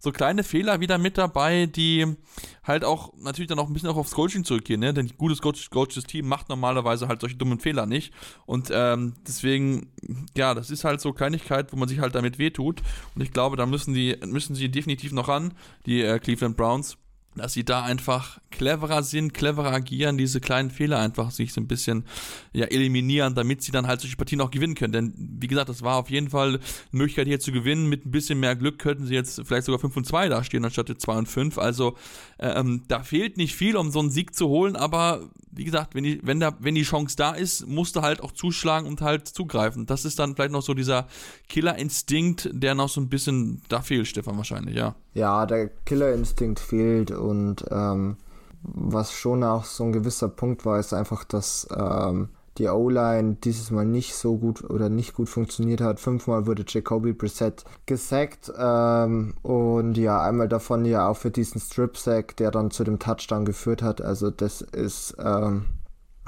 [0.00, 2.16] so kleine Fehler wieder mit dabei, die
[2.64, 4.94] halt auch natürlich dann auch ein bisschen auch aufs Coaching zurückgehen, ne?
[4.94, 8.12] Denn ein gutes Coach, coaches Team macht normalerweise halt solche dummen Fehler nicht.
[8.46, 9.92] Und ähm, deswegen,
[10.34, 12.80] ja, das ist halt so Kleinigkeit, wo man sich halt damit wehtut.
[13.14, 15.52] Und ich glaube, da müssen die, müssen sie definitiv noch ran,
[15.84, 16.96] die äh, Cleveland Browns
[17.36, 21.68] dass sie da einfach cleverer sind, cleverer agieren, diese kleinen Fehler einfach sich so ein
[21.68, 22.04] bisschen
[22.52, 24.92] ja, eliminieren, damit sie dann halt solche Partien auch gewinnen können.
[24.92, 27.88] Denn wie gesagt, das war auf jeden Fall eine Möglichkeit hier zu gewinnen.
[27.88, 30.88] Mit ein bisschen mehr Glück könnten sie jetzt vielleicht sogar 5 und 2 dastehen, anstatt
[30.88, 31.58] 2 und 5.
[31.58, 31.96] Also
[32.40, 36.04] ähm, da fehlt nicht viel, um so einen Sieg zu holen, aber wie gesagt, wenn
[36.04, 39.26] die, wenn, da, wenn die Chance da ist, musst du halt auch zuschlagen und halt
[39.26, 39.86] zugreifen.
[39.86, 41.08] Das ist dann vielleicht noch so dieser
[41.48, 44.94] Killerinstinkt, der noch so ein bisschen da fehlt, Stefan, wahrscheinlich, ja.
[45.12, 48.16] Ja, der Killerinstinkt fehlt und ähm,
[48.62, 52.28] was schon auch so ein gewisser Punkt war, ist einfach, dass ähm,
[52.58, 56.00] die O-Line dieses Mal nicht so gut oder nicht gut funktioniert hat.
[56.00, 62.36] Fünfmal wurde Jacoby Brissett gesackt ähm, und ja, einmal davon ja auch für diesen Strip-Sack,
[62.36, 64.02] der dann zu dem Touchdown geführt hat.
[64.02, 65.66] Also das ist ähm,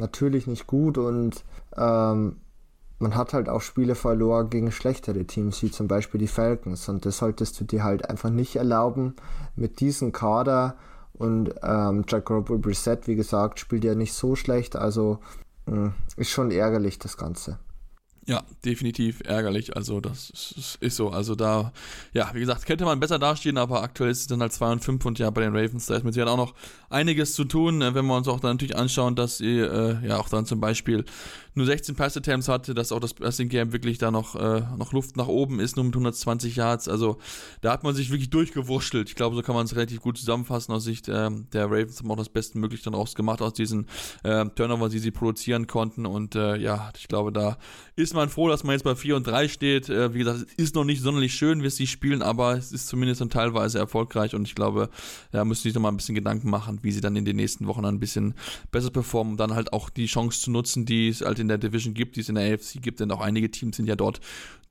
[0.01, 1.45] natürlich nicht gut und
[1.77, 2.37] ähm,
[3.03, 6.89] man hat halt auch Spiele verloren gegen schlechtere Teams, wie zum Beispiel die Falcons.
[6.89, 9.15] Und das solltest du dir halt einfach nicht erlauben
[9.57, 10.77] mit diesem Kader.
[11.13, 14.77] Und ähm, Jacoby Brissett, wie gesagt, spielt ja nicht so schlecht.
[14.77, 15.19] Also
[15.67, 17.59] hm, ist schon ärgerlich, das Ganze.
[18.25, 19.77] Ja, definitiv ärgerlich.
[19.77, 21.11] Also, das ist, ist, so.
[21.11, 21.73] Also, da,
[22.13, 24.85] ja, wie gesagt, könnte man besser dastehen, aber aktuell ist es dann halt 2 und
[24.85, 26.55] 5 und ja, bei den Ravens, da ist mit Sicherheit auch noch
[26.89, 30.19] einiges zu tun, äh, wenn wir uns auch dann natürlich anschauen, dass sie äh, ja
[30.19, 31.05] auch dann zum Beispiel
[31.55, 35.29] nur 16 Pass-Attempts hatte, dass auch das Passing-Game wirklich da noch, äh, noch Luft nach
[35.29, 36.89] oben ist, nur mit 120 Yards.
[36.89, 37.19] Also
[37.61, 39.09] da hat man sich wirklich durchgewurschtelt.
[39.09, 42.01] Ich glaube, so kann man es relativ gut zusammenfassen aus Sicht äh, der Ravens.
[42.01, 43.87] Haben auch das Bestmögliche dann rausgemacht aus diesen
[44.23, 46.07] äh, Turnover, die sie produzieren konnten.
[46.07, 47.59] Und äh, ja, ich glaube, da
[47.97, 49.89] ist man froh, dass man jetzt bei 4 und 3 steht.
[49.89, 52.89] Äh, wie gesagt, es ist noch nicht sonderlich schön, wie sie spielen, aber es ist
[52.89, 54.35] zumindest dann teilweise erfolgreich.
[54.35, 54.89] Und ich glaube,
[55.31, 57.37] da müssen sie sich noch mal ein bisschen Gedanken machen, wie sie dann in den
[57.37, 58.35] nächsten Wochen ein bisschen
[58.71, 61.59] besser performen, um dann halt auch die Chance zu nutzen, die es halt in der
[61.59, 64.21] Division gibt, die es in der AFC gibt, denn auch einige Teams sind ja dort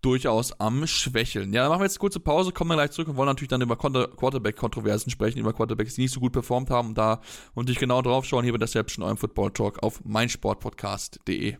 [0.01, 1.53] durchaus am Schwächeln.
[1.53, 3.49] Ja, dann machen wir jetzt eine kurze Pause, kommen dann gleich zurück und wollen natürlich
[3.49, 7.21] dann über Quarterback-Kontroversen sprechen, über Quarterbacks, die nicht so gut performt haben und da
[7.53, 11.57] und dich genau drauf schauen, hier bei Selbst eurem Football Talk auf meinsportpodcast.de.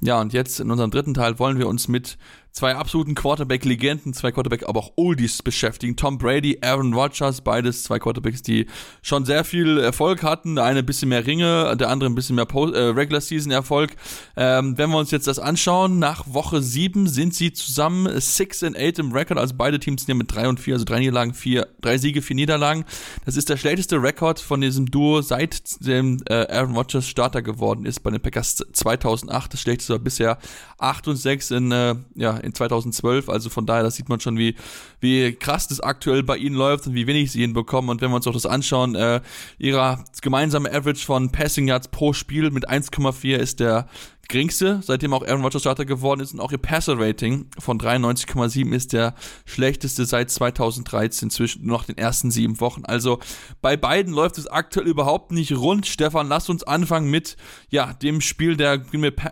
[0.00, 2.18] Ja, und jetzt in unserem dritten Teil wollen wir uns mit
[2.56, 5.94] zwei absoluten Quarterback-Legenden, zwei Quarterback, aber auch Oldies beschäftigen.
[5.94, 8.66] Tom Brady, Aaron Rodgers, beides zwei Quarterbacks, die
[9.02, 10.56] schon sehr viel Erfolg hatten.
[10.56, 13.52] Der eine ein bisschen mehr Ringe, der andere ein bisschen mehr Post, äh, Regular Season
[13.52, 13.94] Erfolg.
[14.38, 18.78] Ähm, wenn wir uns jetzt das anschauen, nach Woche 7 sind sie zusammen 6 and
[18.78, 21.68] 8 im Rekord, also beide Teams sind mit 3 und 4, also drei Niederlagen, vier,
[21.82, 22.86] drei Siege, vier Niederlagen.
[23.26, 27.84] Das ist der schlechteste Rekord von diesem Duo, seit dem äh, Aaron Rodgers Starter geworden
[27.84, 29.52] ist bei den Packers 2008.
[29.52, 30.38] Das schlechteste war bisher
[30.78, 33.28] 8 und 6 in, äh, ja, in 2012.
[33.28, 34.54] Also von daher, das sieht man schon, wie,
[35.00, 37.90] wie krass das aktuell bei ihnen läuft und wie wenig sie hinbekommen.
[37.90, 39.20] Und wenn wir uns auch das anschauen, äh,
[39.58, 43.88] ihrer gemeinsame Average von Passing Yards pro Spiel mit 1,4 ist der
[44.28, 48.92] geringste, seitdem auch Aaron Rodgers Starter geworden ist und auch ihr Passer-Rating von 93,7 ist
[48.92, 52.84] der schlechteste seit 2013 zwischen noch den ersten sieben Wochen.
[52.84, 53.18] Also
[53.62, 55.86] bei beiden läuft es aktuell überhaupt nicht rund.
[55.86, 57.36] Stefan, lass uns anfangen mit
[57.70, 58.74] ja dem Spiel der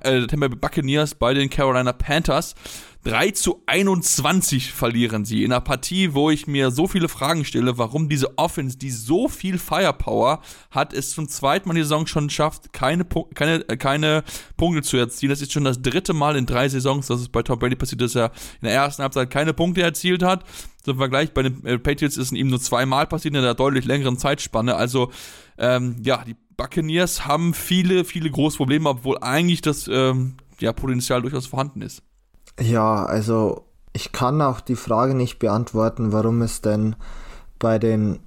[0.02, 2.54] äh, Tampa Bay Buccaneers bei den Carolina Panthers.
[3.04, 7.76] 3 zu 21 verlieren sie in einer Partie, wo ich mir so viele Fragen stelle,
[7.76, 12.30] warum diese Offense, die so viel Firepower hat, es zum zweiten Mal die Saison schon
[12.30, 13.04] schafft, keine,
[13.34, 14.24] keine, äh, keine
[14.56, 15.30] Punkte zu erzielen.
[15.30, 18.00] Das ist schon das dritte Mal in drei Saisons, dass es bei Tom Brady passiert,
[18.00, 18.26] dass er
[18.60, 20.44] in der ersten Halbzeit keine Punkte erzielt hat.
[20.84, 23.84] Zum Vergleich bei den äh, Patriots ist es ihm nur zweimal passiert in einer deutlich
[23.84, 24.76] längeren Zeitspanne.
[24.76, 25.10] Also,
[25.58, 31.22] ähm, ja, die Buccaneers haben viele, viele große Probleme, obwohl eigentlich das ähm, ja, Potenzial
[31.22, 32.02] durchaus vorhanden ist.
[32.60, 36.96] Ja, also ich kann auch die Frage nicht beantworten, warum es denn
[37.58, 38.20] bei den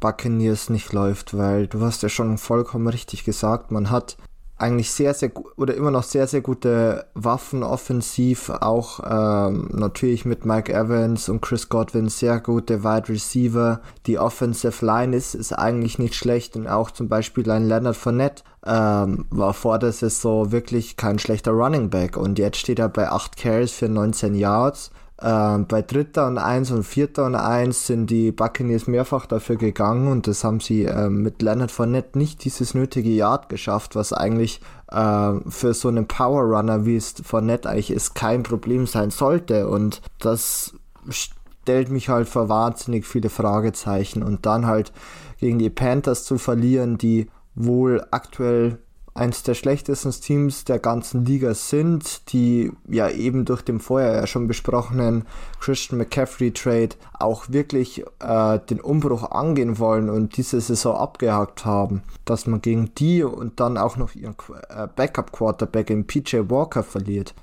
[0.00, 4.16] Buccaneers nicht läuft, weil du hast ja schon vollkommen richtig gesagt, man hat
[4.56, 10.44] eigentlich sehr, sehr oder immer noch sehr, sehr gute Waffen offensiv, auch ähm, natürlich mit
[10.44, 13.80] Mike Evans und Chris Godwin sehr gute Wide Receiver.
[14.06, 18.44] Die Offensive Line ist, ist eigentlich nicht schlecht und auch zum Beispiel ein Leonard Fournette
[18.64, 23.08] ähm, war vor der Saison wirklich kein schlechter Running Back und jetzt steht er bei
[23.08, 28.10] 8 Carries für 19 Yards äh, bei Dritter und Eins und Vierter und Eins sind
[28.10, 32.74] die Buccaneers mehrfach dafür gegangen und das haben sie äh, mit Leonard Fournette nicht dieses
[32.74, 34.60] nötige Yard geschafft, was eigentlich
[34.90, 39.68] äh, für so einen Power Runner, wie es Fournette eigentlich ist, kein Problem sein sollte.
[39.68, 40.74] Und das
[41.08, 44.22] stellt mich halt vor wahnsinnig viele Fragezeichen.
[44.22, 44.92] Und dann halt
[45.38, 48.78] gegen die Panthers zu verlieren, die wohl aktuell
[49.14, 54.26] eins der schlechtesten Teams der ganzen Liga sind, die ja eben durch den vorher ja
[54.26, 55.24] schon besprochenen
[55.60, 62.02] Christian McCaffrey Trade auch wirklich äh, den Umbruch angehen wollen und diese Saison abgehakt haben,
[62.24, 64.34] dass man gegen die und dann auch noch ihren
[64.68, 67.34] äh, Backup Quarterback in PJ Walker verliert.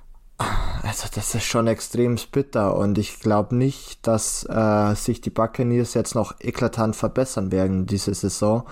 [0.84, 5.94] Also das ist schon extrem bitter und ich glaube nicht, dass äh, sich die Buccaneers
[5.94, 8.64] jetzt noch eklatant verbessern werden diese Saison,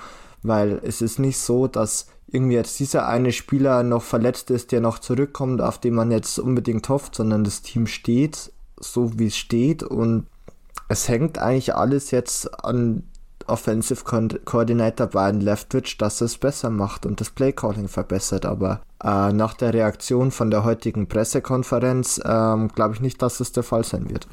[0.43, 4.81] weil es ist nicht so, dass irgendwie jetzt dieser eine Spieler noch verletzt ist, der
[4.81, 9.37] noch zurückkommt, auf den man jetzt unbedingt hofft, sondern das Team steht so, wie es
[9.37, 10.27] steht und
[10.87, 13.03] es hängt eigentlich alles jetzt an
[13.47, 14.03] Offensive
[14.45, 18.45] Coordinator Brian Leftwich, dass es besser macht und das Playcalling verbessert.
[18.45, 23.51] Aber äh, nach der Reaktion von der heutigen Pressekonferenz ähm, glaube ich nicht, dass es
[23.51, 24.27] der Fall sein wird.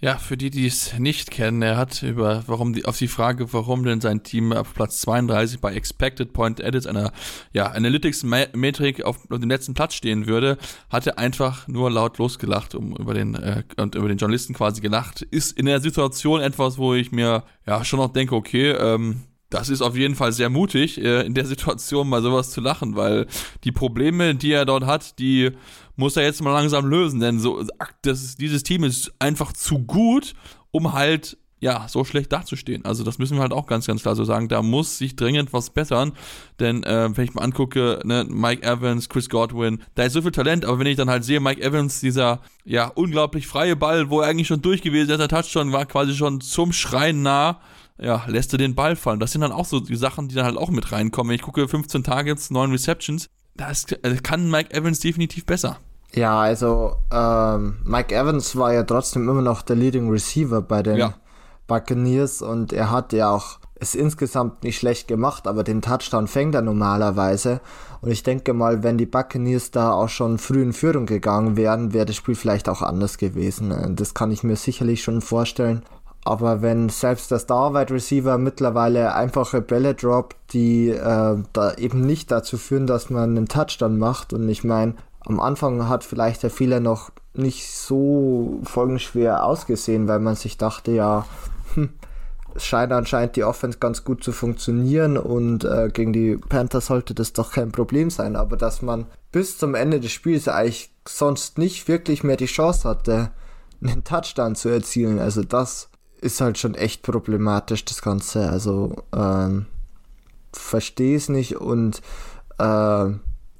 [0.00, 3.52] Ja, für die, die es nicht kennen, er hat über warum die auf die Frage,
[3.52, 7.12] warum denn sein Team auf Platz 32 bei Expected Point Edits einer
[7.52, 10.56] ja, Analytics Metrik auf, auf dem letzten Platz stehen würde,
[10.88, 14.80] hat er einfach nur laut losgelacht um über den äh, und über den Journalisten quasi
[14.80, 15.22] gelacht.
[15.22, 19.68] Ist in der Situation etwas, wo ich mir ja schon noch denke, okay, ähm, das
[19.68, 23.26] ist auf jeden Fall sehr mutig, äh, in der Situation mal sowas zu lachen, weil
[23.64, 25.52] die Probleme, die er dort hat, die
[25.98, 27.64] muss er jetzt mal langsam lösen, denn so,
[28.02, 30.34] das dieses Team ist einfach zu gut,
[30.70, 32.84] um halt ja, so schlecht dazustehen.
[32.84, 34.48] Also das müssen wir halt auch ganz, ganz klar so sagen.
[34.48, 36.12] Da muss sich dringend was bessern.
[36.60, 40.30] Denn äh, wenn ich mal angucke, ne, Mike Evans, Chris Godwin, da ist so viel
[40.30, 44.20] Talent, aber wenn ich dann halt sehe, Mike Evans, dieser ja unglaublich freie Ball, wo
[44.20, 47.60] er eigentlich schon durch gewesen ist, der Touchdown war quasi schon zum Schreien nah,
[48.00, 49.18] ja, lässt er den Ball fallen.
[49.18, 51.30] Das sind dann auch so die Sachen, die dann halt auch mit reinkommen.
[51.30, 53.86] Wenn ich gucke, 15 Targets, 9 Receptions, das
[54.22, 55.80] kann Mike Evans definitiv besser.
[56.14, 60.96] Ja, also ähm, Mike Evans war ja trotzdem immer noch der Leading Receiver bei den
[60.96, 61.14] ja.
[61.66, 66.54] Buccaneers und er hat ja auch es insgesamt nicht schlecht gemacht, aber den Touchdown fängt
[66.54, 67.60] er normalerweise.
[68.00, 71.92] Und ich denke mal, wenn die Buccaneers da auch schon früh in Führung gegangen wären,
[71.92, 73.94] wäre das Spiel vielleicht auch anders gewesen.
[73.96, 75.82] Das kann ich mir sicherlich schon vorstellen.
[76.24, 82.00] Aber wenn selbst der Star Wide Receiver mittlerweile einfache Bälle droppt, die äh, da eben
[82.02, 84.94] nicht dazu führen, dass man einen Touchdown macht, und ich meine,
[85.28, 90.90] am Anfang hat vielleicht der Fehler noch nicht so folgenschwer ausgesehen, weil man sich dachte,
[90.92, 91.26] ja,
[91.74, 91.90] hm,
[92.54, 97.14] es scheint anscheinend die Offense ganz gut zu funktionieren und äh, gegen die Panthers sollte
[97.14, 98.36] das doch kein Problem sein.
[98.36, 102.88] Aber dass man bis zum Ende des Spiels eigentlich sonst nicht wirklich mehr die Chance
[102.88, 103.30] hatte,
[103.80, 105.88] einen Touchdown zu erzielen, also das
[106.20, 108.50] ist halt schon echt problematisch, das Ganze.
[108.50, 109.66] Also ähm,
[110.52, 112.02] verstehe es nicht und
[112.58, 113.10] äh,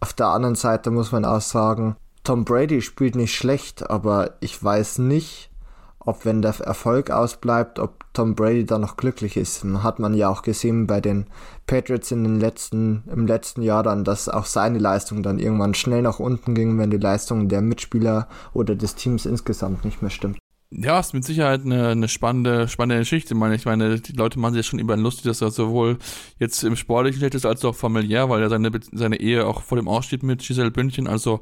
[0.01, 4.63] auf der anderen Seite muss man auch sagen, Tom Brady spielt nicht schlecht, aber ich
[4.63, 5.51] weiß nicht,
[5.99, 9.65] ob wenn der Erfolg ausbleibt, ob Tom Brady da noch glücklich ist.
[9.65, 11.27] Hat man ja auch gesehen bei den
[11.67, 16.03] Patriots in den letzten, im letzten Jahr dann, dass auch seine Leistung dann irgendwann schnell
[16.03, 20.39] nach unten ging, wenn die Leistung der Mitspieler oder des Teams insgesamt nicht mehr stimmt.
[20.71, 23.33] Ja, ist mit Sicherheit eine, eine spannende, spannende Geschichte.
[23.33, 25.51] Ich meine, ich meine, die Leute machen sich ja schon über ihn lustig, dass er
[25.51, 25.99] sowohl
[26.39, 29.79] jetzt im Sportlichen schlecht ist, als auch familiär, weil er seine, seine Ehe auch vor
[29.79, 31.07] dem Aussteht mit Giselle Bündchen.
[31.07, 31.41] Also,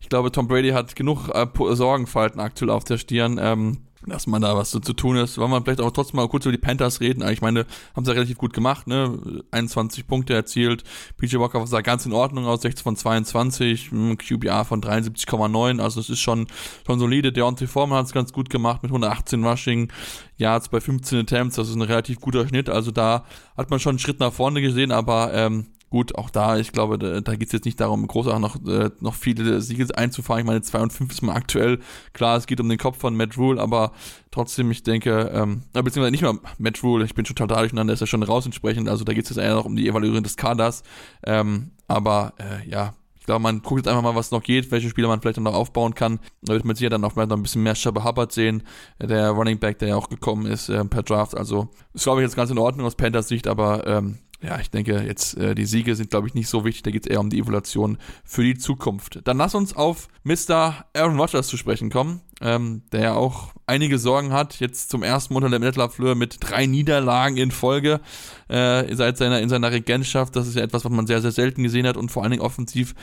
[0.00, 3.38] ich glaube, Tom Brady hat genug äh, Sorgenfalten aktuell auf der Stirn.
[3.40, 5.38] Ähm, dass man da was so zu tun ist.
[5.38, 7.26] Wollen wir vielleicht auch trotzdem mal kurz über die Panthers reden?
[7.28, 9.42] Ich meine, haben sie ja relativ gut gemacht, ne?
[9.50, 10.84] 21 Punkte erzielt.
[11.18, 16.08] PJ Walker sah ganz in Ordnung aus, 16 von 22, QBR von 73,9, also es
[16.08, 16.46] ist schon,
[16.86, 17.32] schon solide.
[17.32, 19.92] Deontay Foreman hat es ganz gut gemacht mit 118 Rushing
[20.36, 23.24] Yards bei 15 Attempts, das ist ein relativ guter Schnitt, also da
[23.56, 26.98] hat man schon einen Schritt nach vorne gesehen, aber ähm, Gut, auch da, ich glaube,
[26.98, 30.40] da, da geht es jetzt nicht darum, großartig noch, äh, noch viele Siege einzufahren.
[30.40, 31.78] Ich meine, 2 und 5 ist mal aktuell.
[32.12, 33.92] Klar, es geht um den Kopf von Matt Rule, aber
[34.32, 38.00] trotzdem, ich denke, ähm, beziehungsweise nicht mal Matt Rule, ich bin schon total durcheinander, ist
[38.00, 38.88] ja schon raus entsprechend.
[38.88, 40.82] Also da geht es jetzt eher noch um die Evaluierung des Kaders.
[41.24, 42.94] Ähm, aber äh, ja,
[43.26, 45.52] ich glaube, man guckt jetzt einfach mal, was noch geht, welche Spieler man vielleicht noch
[45.52, 46.20] aufbauen kann.
[46.42, 48.62] Da wird man sicher dann auch vielleicht noch ein bisschen mehr Shabba Hubbard sehen,
[49.00, 51.36] der Running Back, der ja auch gekommen ist äh, per Draft.
[51.36, 54.70] Also ist, glaube ich, jetzt ganz in Ordnung aus Panthers Sicht, aber ähm, ja, ich
[54.70, 56.82] denke, jetzt äh, die Siege sind, glaube ich, nicht so wichtig.
[56.82, 59.20] Da geht es eher um die Evaluation für die Zukunft.
[59.24, 60.84] Dann lass uns auf Mr.
[60.94, 64.60] Aaron Rodgers zu sprechen kommen, ähm, der ja auch einige Sorgen hat.
[64.60, 68.00] Jetzt zum ersten Mal unter der Metal Fleur mit drei Niederlagen in Folge
[68.48, 70.36] äh, seit seiner in seiner Regentschaft.
[70.36, 72.42] Das ist ja etwas, was man sehr, sehr selten gesehen hat und vor allen Dingen
[72.42, 72.94] offensiv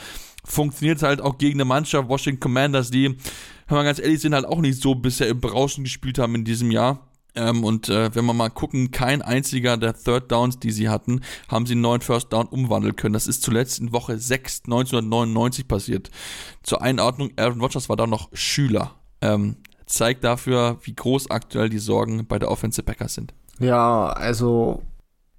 [0.44, 3.16] funktioniert es halt auch gegen eine Mannschaft, Washington Commanders, die
[3.66, 6.70] wenn wir ganz ehrlich sind, halt auch nicht so bisher berauschend gespielt haben in diesem
[6.70, 7.00] Jahr.
[7.36, 11.20] Ähm, und äh, wenn wir mal gucken, kein einziger der Third Downs, die sie hatten,
[11.48, 13.14] haben sie einen neuen First Down umwandeln können.
[13.14, 16.10] Das ist zuletzt in Woche 6 1999 passiert.
[16.62, 18.92] Zur Einordnung, Aaron Rodgers war da noch Schüler.
[19.20, 19.56] Ähm,
[19.86, 23.34] zeigt dafür, wie groß aktuell die Sorgen bei der Offensive Packers sind.
[23.58, 24.82] Ja, also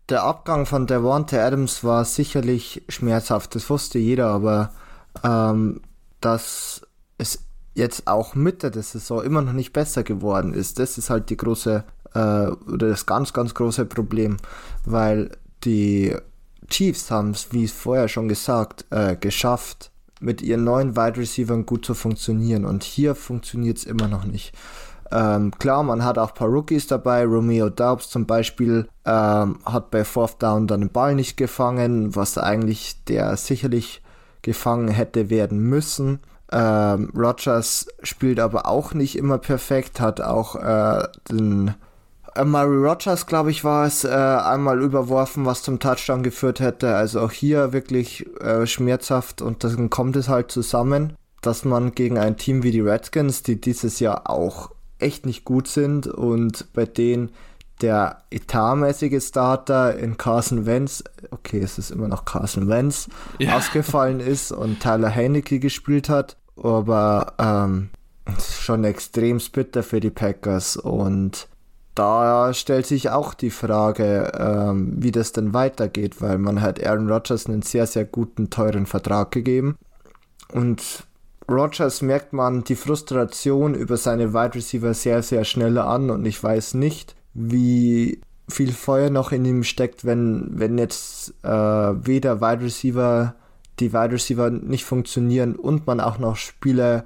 [0.09, 4.71] der Abgang von Devonta Adams war sicherlich schmerzhaft, das wusste jeder, aber
[5.23, 5.81] ähm,
[6.21, 6.81] dass
[7.17, 7.44] es
[7.75, 11.37] jetzt auch Mitte der Saison immer noch nicht besser geworden ist, das ist halt die
[11.37, 14.37] große äh, oder das ganz, ganz große Problem,
[14.85, 15.31] weil
[15.63, 16.15] die
[16.69, 21.85] Chiefs haben es, wie vorher schon gesagt, äh, geschafft, mit ihren neuen Wide Receivers gut
[21.85, 24.53] zu funktionieren und hier funktioniert es immer noch nicht.
[25.11, 27.25] Ähm, klar, man hat auch ein paar Rookies dabei.
[27.25, 32.37] Romeo Daubs zum Beispiel ähm, hat bei Fourth Down dann den Ball nicht gefangen, was
[32.37, 34.01] eigentlich der sicherlich
[34.41, 36.19] gefangen hätte werden müssen.
[36.51, 41.73] Ähm, Rogers spielt aber auch nicht immer perfekt, hat auch äh, den
[42.35, 46.95] äh, Murray Rogers, glaube ich, war es, äh, einmal überworfen, was zum Touchdown geführt hätte.
[46.95, 52.17] Also auch hier wirklich äh, schmerzhaft und dann kommt es halt zusammen, dass man gegen
[52.17, 56.85] ein Team wie die Redskins, die dieses Jahr auch echt nicht gut sind und bei
[56.85, 57.31] denen
[57.81, 63.09] der etatmäßige Starter in Carson Wentz, okay, es ist immer noch Carson Wentz,
[63.39, 63.57] ja.
[63.57, 67.89] ausgefallen ist und Tyler Heinecke gespielt hat, aber ähm,
[68.39, 71.47] schon extrem bitter für die Packers und
[71.95, 77.09] da stellt sich auch die Frage, ähm, wie das denn weitergeht, weil man hat Aaron
[77.09, 79.77] Rodgers einen sehr, sehr guten, teuren Vertrag gegeben
[80.53, 81.05] und
[81.49, 86.41] Rogers merkt man die Frustration über seine Wide Receiver sehr, sehr schnell an und ich
[86.41, 88.19] weiß nicht, wie
[88.49, 93.35] viel Feuer noch in ihm steckt, wenn, wenn jetzt äh, weder Wide Receiver,
[93.79, 97.05] die Wide Receiver nicht funktionieren und man auch noch Spiele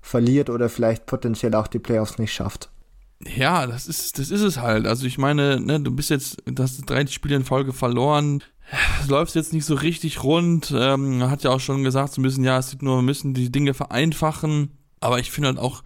[0.00, 2.70] verliert oder vielleicht potenziell auch die Playoffs nicht schafft.
[3.36, 4.86] Ja, das ist, das ist es halt.
[4.86, 8.42] Also ich meine, ne, du bist jetzt, du hast 30 Spiele in Folge verloren
[9.08, 10.72] läuft jetzt nicht so richtig rund.
[10.76, 13.34] Ähm, hat ja auch schon gesagt, so ein bisschen, ja, es sieht nur, wir müssen
[13.34, 14.70] die Dinge vereinfachen.
[15.00, 15.82] Aber ich finde halt auch,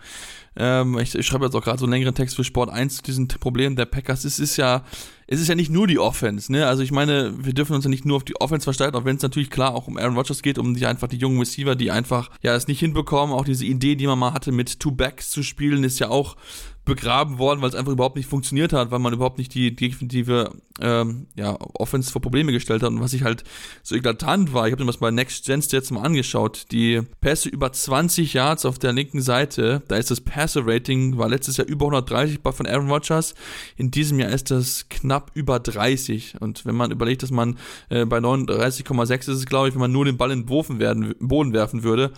[0.57, 3.03] ähm, ich, ich schreibe jetzt auch gerade so einen längeren Text für Sport 1 zu
[3.03, 4.25] diesem Problem der Packers.
[4.25, 4.85] Es ist ja,
[5.27, 6.67] es ist ja nicht nur die Offense, ne?
[6.67, 9.17] Also ich meine, wir dürfen uns ja nicht nur auf die Offense versteigen, auch wenn
[9.17, 11.91] es natürlich klar auch um Aaron Rodgers geht, um die einfach die jungen Receiver, die
[11.91, 13.35] einfach ja es nicht hinbekommen.
[13.35, 16.37] Auch diese Idee, die man mal hatte, mit Two Backs zu spielen, ist ja auch
[16.85, 20.51] begraben worden, weil es einfach überhaupt nicht funktioniert hat, weil man überhaupt nicht die definitive
[20.81, 22.91] ähm, ja, Offense vor Probleme gestellt hat.
[22.91, 23.43] Und was ich halt
[23.83, 27.49] so eklatant war, ich habe mir das bei Next Gen jetzt mal angeschaut, die Pässe
[27.49, 31.87] über 20 Yards auf der linken Seite, da ist das Passer-Rating, war letztes Jahr über
[31.87, 33.35] 130 bei von Aaron Rodgers,
[33.77, 36.37] in diesem Jahr ist das knapp über 30.
[36.41, 37.57] Und wenn man überlegt, dass man
[37.89, 41.53] äh, bei 39,6 ist es, glaube ich, wenn man nur den Ball in den Boden
[41.53, 42.13] werfen würde,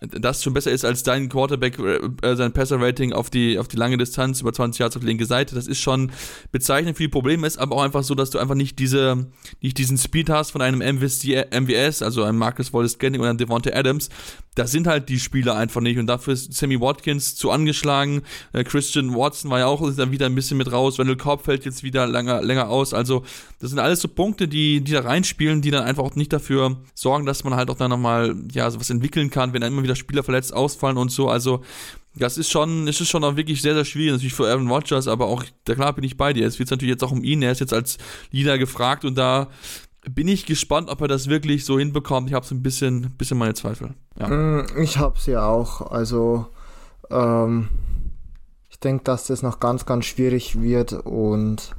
[0.00, 3.76] das schon besser ist als dein Quarterback, äh, äh, sein Passer-Rating auf die, auf die
[3.76, 5.54] lange Distanz über 20 Yards auf die linke Seite.
[5.54, 6.10] Das ist schon
[6.52, 9.26] bezeichnend für die Probleme, ist aber auch einfach so, dass du einfach nicht diese,
[9.60, 13.70] nicht diesen Speed hast von einem MVS, also einem Marcus Wallace Scanning oder einem Devonta
[13.70, 14.08] Adams.
[14.54, 18.22] Das sind halt die Spieler einfach nicht und dafür ist Sammy Watkins zu angeschlagen.
[18.52, 20.98] Äh, Christian Watson war ja auch dann wieder ein bisschen mit raus.
[20.98, 22.94] Wendell Cobb fällt jetzt wieder länger, länger aus.
[22.94, 23.24] Also,
[23.60, 26.76] das sind alles so Punkte, die, die da reinspielen, die dann einfach auch nicht dafür
[26.94, 29.89] sorgen, dass man halt auch dann nochmal, ja, sowas entwickeln kann, wenn dann immer wieder
[29.90, 31.28] wieder Spieler verletzt ausfallen und so.
[31.28, 31.62] Also,
[32.14, 35.08] das ist schon, es ist schon auch wirklich sehr, sehr schwierig, natürlich für Aaron Rodgers,
[35.08, 36.46] aber auch, da klar bin ich bei dir.
[36.46, 37.42] Es geht natürlich jetzt auch um ihn.
[37.42, 37.98] Er ist jetzt als
[38.30, 39.48] Leader gefragt und da
[40.08, 42.28] bin ich gespannt, ob er das wirklich so hinbekommt.
[42.28, 43.94] Ich habe so ein bisschen, bisschen meine Zweifel.
[44.18, 44.28] Ja.
[44.28, 45.90] Mm, ich habe sie ja auch.
[45.90, 46.46] Also,
[47.10, 47.68] ähm,
[48.70, 51.74] ich denke, dass das noch ganz, ganz schwierig wird und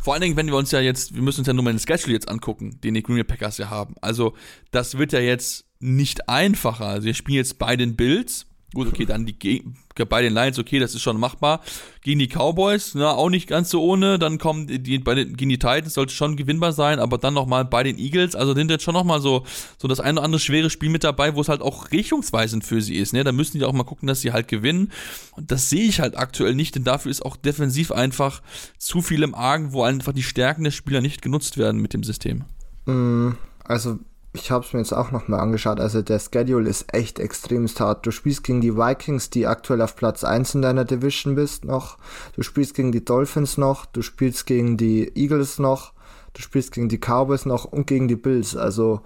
[0.00, 1.78] vor allen Dingen, wenn wir uns ja jetzt, wir müssen uns ja nur mal den
[1.78, 3.94] Schedule jetzt angucken, den die Green Bay Packers ja haben.
[4.00, 4.34] Also,
[4.70, 6.86] das wird ja jetzt nicht einfacher.
[6.86, 8.46] Also wir spielen jetzt bei den Bills.
[8.74, 9.64] Gut, okay, dann die
[10.08, 11.60] bei den Lions, okay, das ist schon machbar.
[12.00, 14.18] Gegen die Cowboys, na, auch nicht ganz so ohne.
[14.18, 17.66] Dann kommen die, bei den, gegen die Titans sollte schon gewinnbar sein, aber dann nochmal
[17.66, 18.34] bei den Eagles.
[18.34, 19.44] Also sind jetzt schon nochmal so,
[19.76, 22.80] so das eine oder andere schwere Spiel mit dabei, wo es halt auch richtungsweisend für
[22.80, 23.12] sie ist.
[23.12, 23.24] Ne?
[23.24, 24.90] Da müssen die auch mal gucken, dass sie halt gewinnen.
[25.32, 28.42] Und das sehe ich halt aktuell nicht, denn dafür ist auch defensiv einfach
[28.78, 32.02] zu viel im Argen, wo einfach die Stärken der Spieler nicht genutzt werden mit dem
[32.02, 32.44] System.
[32.86, 33.32] Mm,
[33.64, 33.98] also
[34.34, 38.06] ich habe es mir jetzt auch nochmal angeschaut, also der Schedule ist echt extrem hart.
[38.06, 41.98] Du spielst gegen die Vikings, die aktuell auf Platz 1 in deiner Division bist noch.
[42.34, 45.92] Du spielst gegen die Dolphins noch, du spielst gegen die Eagles noch,
[46.32, 48.56] du spielst gegen die Cowboys noch und gegen die Bills.
[48.56, 49.02] Also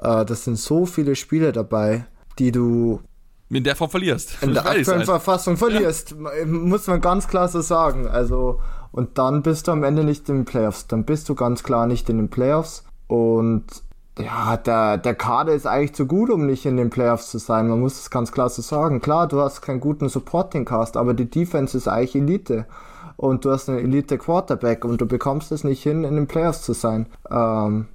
[0.00, 2.06] äh, das sind so viele Spiele dabei,
[2.38, 3.00] die du
[3.50, 4.42] in der Form verlierst.
[4.42, 5.04] In der aktuellen halt.
[5.04, 6.46] Verfassung verlierst, ja.
[6.46, 8.06] muss man ganz klar so sagen.
[8.06, 8.58] Also
[8.90, 10.86] und dann bist du am Ende nicht in den Playoffs.
[10.86, 13.64] Dann bist du ganz klar nicht in den Playoffs und
[14.18, 17.68] ja, der, der Kader ist eigentlich zu gut, um nicht in den Playoffs zu sein.
[17.68, 19.00] Man muss es ganz klar so sagen.
[19.00, 22.66] Klar, du hast keinen guten Supporting-Cast, aber die Defense ist eigentlich Elite.
[23.16, 26.72] Und du hast einen Elite-Quarterback und du bekommst es nicht hin, in den Playoffs zu
[26.72, 27.06] sein.
[27.30, 27.86] Ähm,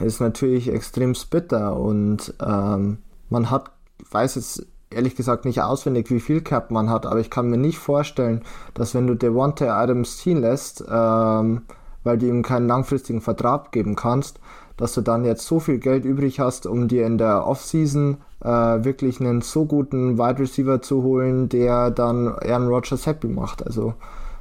[0.00, 2.98] ist natürlich extrem bitter und ähm,
[3.30, 3.70] man hat,
[4.10, 7.56] weiß jetzt ehrlich gesagt nicht auswendig, wie viel Cap man hat, aber ich kann mir
[7.58, 8.42] nicht vorstellen,
[8.74, 11.62] dass wenn du Devontae Adams ziehen lässt, ähm,
[12.04, 14.38] weil du ihm keinen langfristigen Vertrag geben kannst,
[14.76, 18.48] dass du dann jetzt so viel Geld übrig hast, um dir in der Offseason äh,
[18.48, 23.66] wirklich einen so guten Wide Receiver zu holen, der dann Aaron Rodgers happy macht.
[23.66, 23.94] Also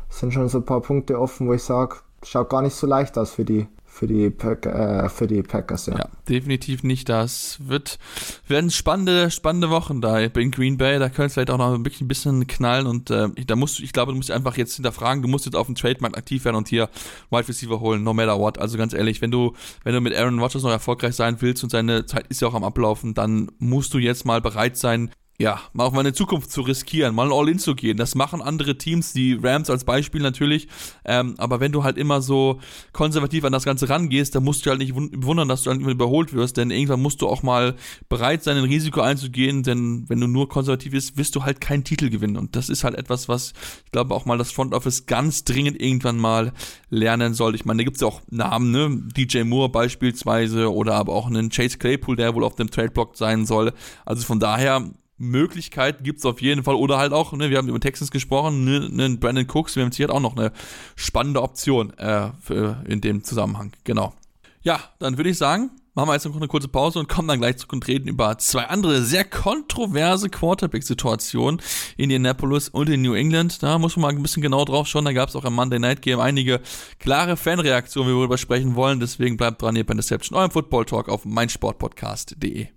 [0.09, 3.17] sind schon so ein paar Punkte offen, wo ich sage, schaut gar nicht so leicht
[3.17, 5.97] aus für die für die, Pack, äh, für die Packers, ja.
[5.97, 6.09] ja.
[6.27, 7.07] definitiv nicht.
[7.07, 7.97] Das wird,
[8.45, 10.99] werden spannende, spannende Wochen da in Green Bay.
[10.99, 13.93] Da könnte es vielleicht auch noch ein bisschen knallen und äh, da musst du, ich
[13.93, 16.67] glaube, du musst einfach jetzt hinterfragen, du musst jetzt auf dem Trademark aktiv werden und
[16.67, 16.89] hier
[17.31, 18.57] Wide Receiver holen, no matter what.
[18.57, 19.53] Also ganz ehrlich, wenn du,
[19.85, 22.53] wenn du mit Aaron Rodgers noch erfolgreich sein willst und seine Zeit ist ja auch
[22.53, 26.49] am Ablaufen, dann musst du jetzt mal bereit sein, ja, mal auch mal eine Zukunft
[26.49, 27.97] zu riskieren, mal All-In zu gehen.
[27.97, 30.69] Das machen andere Teams, die Rams als Beispiel natürlich.
[31.03, 32.61] Ähm, aber wenn du halt immer so
[32.93, 36.31] konservativ an das Ganze rangehst, dann musst du halt nicht wundern, dass du dann überholt
[36.31, 37.75] wirst, denn irgendwann musst du auch mal
[38.07, 41.83] bereit sein, ein Risiko einzugehen, denn wenn du nur konservativ bist, wirst du halt keinen
[41.83, 42.37] Titel gewinnen.
[42.37, 43.51] Und das ist halt etwas, was
[43.85, 46.53] ich glaube auch mal das Front Office ganz dringend irgendwann mal
[46.89, 47.55] lernen soll.
[47.55, 49.01] Ich meine, da gibt's ja auch Namen, ne?
[49.17, 53.45] DJ Moore beispielsweise oder aber auch einen Chase Claypool, der wohl auf dem Trade-Block sein
[53.45, 53.73] soll.
[54.05, 56.75] Also von daher Möglichkeit gibt es auf jeden Fall.
[56.75, 59.91] Oder halt auch, ne, wir haben über Texans gesprochen, ne, ne, Brandon Cooks, wir haben
[59.91, 60.51] hier halt auch noch eine
[60.95, 63.71] spannende Option äh, für, in dem Zusammenhang.
[63.83, 64.13] Genau.
[64.61, 67.39] Ja, dann würde ich sagen, machen wir jetzt noch eine kurze Pause und kommen dann
[67.39, 71.61] gleich zu und über zwei andere sehr kontroverse Quarterback-Situationen
[71.97, 73.63] in Indianapolis und in New England.
[73.63, 75.05] Da muss man mal ein bisschen genau drauf schauen.
[75.05, 76.61] Da gab es auch im Monday Night Game einige
[76.99, 78.99] klare Fanreaktionen, wie wir sprechen wollen.
[78.99, 82.67] Deswegen bleibt dran hier bei Deception, eurem Football Talk auf meinsportpodcast.de.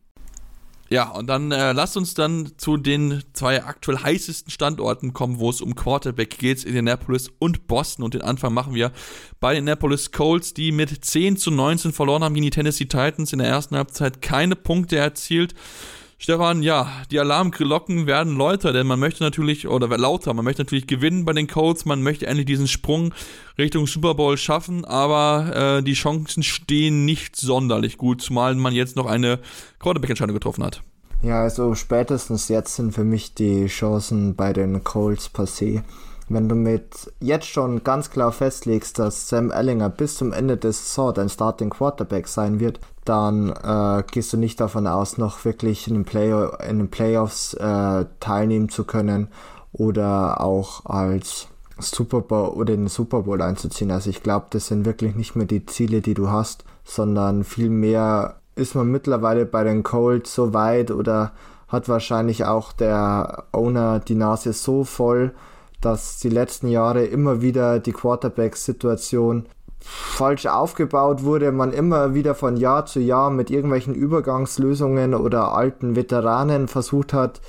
[0.90, 5.50] Ja, und dann äh, lasst uns dann zu den zwei aktuell heißesten Standorten kommen, wo
[5.50, 8.04] es um Quarterback geht, Indianapolis und Boston.
[8.04, 8.92] Und den Anfang machen wir
[9.38, 13.32] bei den Indianapolis Colts, die mit 10 zu 19 verloren haben gegen die Tennessee Titans
[13.32, 15.54] in der ersten Halbzeit keine Punkte erzielt.
[16.20, 20.88] Stefan, ja, die Alarmglocken werden lauter, denn man möchte natürlich, oder lauter, man möchte natürlich
[20.88, 23.14] gewinnen bei den Colts, man möchte endlich diesen Sprung
[23.56, 28.96] Richtung Super Bowl schaffen, aber äh, die Chancen stehen nicht sonderlich gut, zumal man jetzt
[28.96, 29.38] noch eine
[29.78, 30.82] Quarterback-Entscheidung getroffen hat.
[31.22, 35.82] Ja, also spätestens jetzt sind für mich die Chancen bei den Colts passé.
[36.28, 40.88] Wenn du mit jetzt schon ganz klar festlegst, dass Sam Ellinger bis zum Ende des
[40.94, 45.88] Saison dein Starting Quarterback sein wird, dann äh, gehst du nicht davon aus, noch wirklich
[45.88, 46.30] in den, Play
[46.68, 49.28] in den Playoffs äh, teilnehmen zu können
[49.72, 51.48] oder auch als
[51.78, 53.90] Super Bowl oder in den Super Bowl einzuziehen.
[53.90, 58.36] Also ich glaube, das sind wirklich nicht mehr die Ziele, die du hast, sondern vielmehr
[58.54, 61.32] ist man mittlerweile bei den Colts so weit oder
[61.68, 65.32] hat wahrscheinlich auch der Owner die Nase so voll,
[65.80, 69.46] dass die letzten Jahre immer wieder die Quarterback-Situation
[69.80, 75.96] falsch aufgebaut wurde, man immer wieder von Jahr zu Jahr mit irgendwelchen Übergangslösungen oder alten
[75.96, 77.40] Veteranen versucht hat,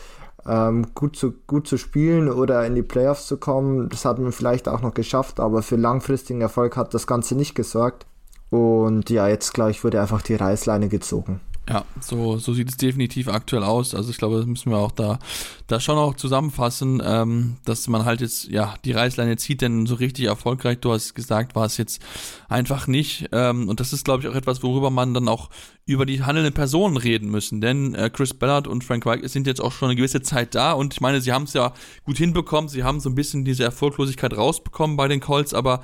[0.46, 3.90] ähm, gut, zu, gut zu spielen oder in die Playoffs zu kommen.
[3.90, 7.56] Das hat man vielleicht auch noch geschafft, aber für langfristigen Erfolg hat das Ganze nicht
[7.56, 8.06] gesorgt.
[8.50, 11.40] Und ja, jetzt glaube ich, wurde einfach die Reißleine gezogen.
[11.70, 13.94] Ja, so, so sieht es definitiv aktuell aus.
[13.94, 15.20] Also ich glaube, das müssen wir auch da,
[15.68, 19.94] da schon auch zusammenfassen, ähm, dass man halt jetzt, ja, die Reißleine zieht, denn so
[19.94, 22.02] richtig erfolgreich, du hast gesagt, war es jetzt
[22.48, 23.30] einfach nicht.
[23.34, 25.52] Ähm, und das ist, glaube ich, auch etwas, worüber man dann auch
[25.86, 27.62] über die handelnden Personen reden müssen.
[27.62, 30.72] Denn äh, Chris Ballard und Frank Reich sind jetzt auch schon eine gewisse Zeit da
[30.72, 33.64] und ich meine, sie haben es ja gut hinbekommen, sie haben so ein bisschen diese
[33.64, 35.84] Erfolglosigkeit rausbekommen bei den Colts, aber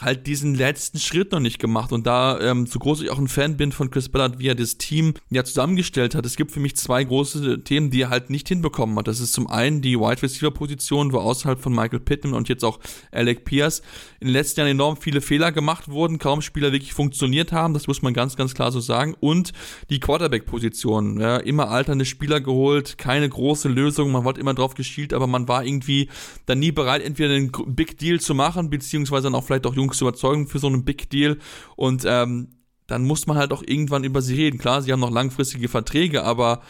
[0.00, 1.92] halt diesen letzten Schritt noch nicht gemacht.
[1.92, 4.56] Und da, ähm, so groß ich auch ein Fan bin von Chris Ballard, wie er
[4.56, 8.28] das Team ja zusammengestellt hat, es gibt für mich zwei große Themen, die er halt
[8.28, 9.06] nicht hinbekommen hat.
[9.06, 12.64] Das ist zum einen die Wide Receiver Position, wo außerhalb von Michael Pittman und jetzt
[12.64, 12.80] auch
[13.12, 13.82] Alec Pierce
[14.18, 17.86] in den letzten Jahren enorm viele Fehler gemacht wurden, kaum Spieler wirklich funktioniert haben, das
[17.86, 19.14] muss man ganz, ganz klar so sagen.
[19.20, 19.52] Und
[19.90, 24.74] die Quarterback Position, ja, immer alternde Spieler geholt, keine große Lösung, man wollte immer drauf
[24.74, 26.08] geschielt, aber man war irgendwie
[26.46, 29.98] dann nie bereit, entweder einen Big Deal zu machen, beziehungsweise dann auch vielleicht auch Jungs
[29.98, 31.38] zu überzeugen für so einen Big Deal.
[31.76, 32.48] Und ähm,
[32.86, 34.58] dann muss man halt auch irgendwann über sie reden.
[34.58, 36.62] Klar, sie haben noch langfristige Verträge, aber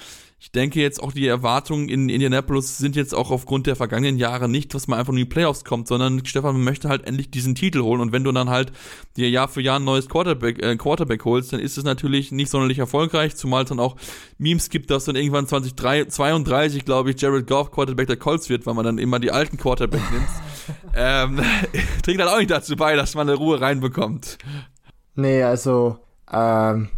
[0.45, 4.47] ich denke jetzt auch die Erwartungen in Indianapolis sind jetzt auch aufgrund der vergangenen Jahre
[4.47, 7.55] nicht, dass man einfach nur in die Playoffs kommt, sondern Stefan möchte halt endlich diesen
[7.55, 8.71] Titel holen und wenn du dann halt
[9.17, 12.51] dir Jahr für Jahr ein neues Quarterback, äh, Quarterback holst, dann ist es natürlich nicht
[12.51, 13.97] sonderlich erfolgreich, zumal es dann auch
[14.37, 18.75] Memes gibt, dass dann irgendwann 2032, glaube ich, Jared Goff Quarterback der Colts wird, weil
[18.75, 20.29] man dann immer die alten Quarterback nimmt.
[20.95, 21.41] ähm,
[22.03, 24.37] trägt halt auch nicht dazu bei, dass man eine Ruhe reinbekommt.
[25.15, 26.91] Nee, also ähm,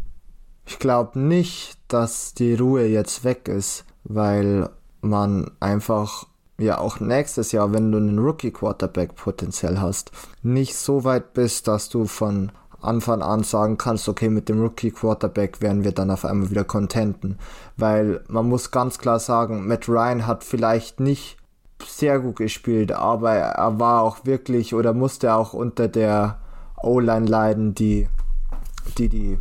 [0.66, 4.68] ich glaube nicht, dass die Ruhe jetzt weg ist, weil
[5.00, 6.26] man einfach
[6.58, 10.10] ja auch nächstes Jahr, wenn du einen Rookie Quarterback potenziell hast,
[10.42, 12.50] nicht so weit bist, dass du von
[12.80, 16.64] Anfang an sagen kannst, okay, mit dem Rookie Quarterback werden wir dann auf einmal wieder
[16.64, 17.38] contenten.
[17.76, 21.36] Weil man muss ganz klar sagen, Matt Ryan hat vielleicht nicht
[21.84, 26.38] sehr gut gespielt, aber er war auch wirklich oder musste auch unter der
[26.82, 28.08] O-Line leiden, die
[28.98, 29.38] die, die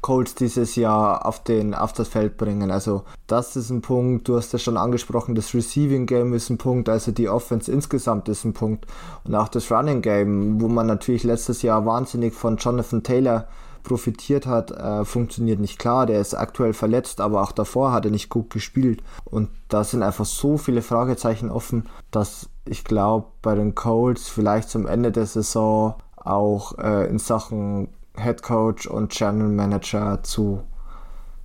[0.00, 2.70] Colts dieses Jahr auf, den, auf das Feld bringen.
[2.70, 6.58] Also das ist ein Punkt, du hast ja schon angesprochen, das Receiving Game ist ein
[6.58, 8.86] Punkt, also die Offense insgesamt ist ein Punkt
[9.24, 13.46] und auch das Running Game, wo man natürlich letztes Jahr wahnsinnig von Jonathan Taylor
[13.86, 16.06] profitiert hat, äh, funktioniert nicht klar.
[16.06, 19.02] Der ist aktuell verletzt, aber auch davor hat er nicht gut gespielt.
[19.24, 24.68] Und da sind einfach so viele Fragezeichen offen, dass ich glaube, bei den Colts vielleicht
[24.68, 27.88] zum Ende der Saison auch äh, in Sachen
[28.20, 30.62] Head Coach und Channel Manager zu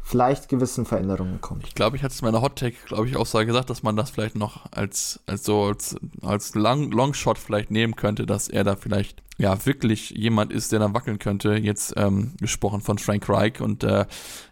[0.01, 1.65] vielleicht gewissen Veränderungen kommt.
[1.67, 3.95] Ich glaube, ich hatte es in meiner Hot Take, glaube ich, Aussage gesagt, dass man
[3.95, 8.63] das vielleicht noch als, als so als, als Long, Longshot vielleicht nehmen könnte, dass er
[8.63, 11.55] da vielleicht ja wirklich jemand ist, der da wackeln könnte.
[11.55, 13.59] Jetzt ähm, gesprochen von Frank Reich.
[13.59, 14.05] Und äh,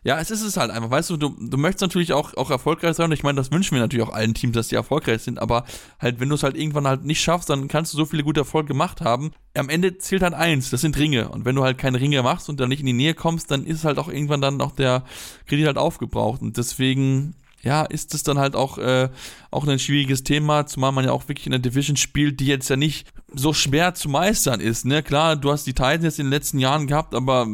[0.04, 0.90] ja, es ist es halt einfach.
[0.90, 3.06] Weißt du, du, du möchtest natürlich auch, auch erfolgreich sein.
[3.06, 5.40] Und ich meine, das wünschen wir natürlich auch allen Teams, dass die erfolgreich sind.
[5.40, 5.66] Aber
[6.00, 8.42] halt, wenn du es halt irgendwann halt nicht schaffst, dann kannst du so viele gute
[8.42, 9.32] Erfolge gemacht haben.
[9.54, 11.30] Am Ende zählt halt eins, das sind Ringe.
[11.30, 13.66] Und wenn du halt keine Ringe machst und dann nicht in die Nähe kommst, dann
[13.66, 15.04] ist halt auch irgendwann dann auch der
[15.46, 16.42] Kredit halt aufgebraucht.
[16.42, 19.10] Und deswegen ja, ist es dann halt auch, äh,
[19.52, 22.70] auch ein schwieriges Thema, zumal man ja auch wirklich in der Division spielt, die jetzt
[22.70, 24.86] ja nicht so schwer zu meistern ist.
[24.86, 25.04] Ne?
[25.04, 27.48] Klar, du hast die Titans jetzt in den letzten Jahren gehabt, aber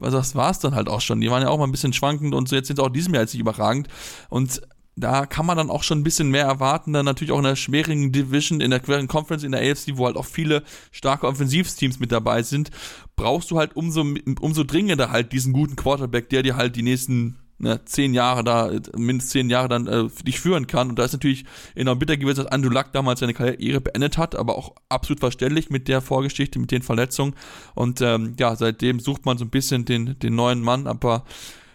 [0.00, 1.20] also das war es dann halt auch schon.
[1.20, 3.22] Die waren ja auch mal ein bisschen schwankend und so jetzt sind auch diesem Jahr
[3.22, 3.88] jetzt nicht überragend.
[4.28, 4.62] Und
[4.96, 7.56] da kann man dann auch schon ein bisschen mehr erwarten, dann natürlich auch in der
[7.56, 11.98] schwierigen Division, in der queren Conference, in der AFC, wo halt auch viele starke Offensivteams
[11.98, 12.70] mit dabei sind,
[13.16, 14.04] brauchst du halt umso,
[14.40, 18.70] umso dringender halt diesen guten Quarterback, der dir halt die nächsten ne, zehn Jahre da,
[18.96, 20.90] mindestens zehn Jahre dann äh, dich führen kann.
[20.90, 21.44] Und da ist natürlich
[21.74, 25.70] enorm bitter gewesen, dass Andrew Luck damals seine Karriere beendet hat, aber auch absolut verständlich
[25.70, 27.34] mit der Vorgeschichte, mit den Verletzungen.
[27.74, 31.24] Und ähm, ja, seitdem sucht man so ein bisschen den, den neuen Mann, aber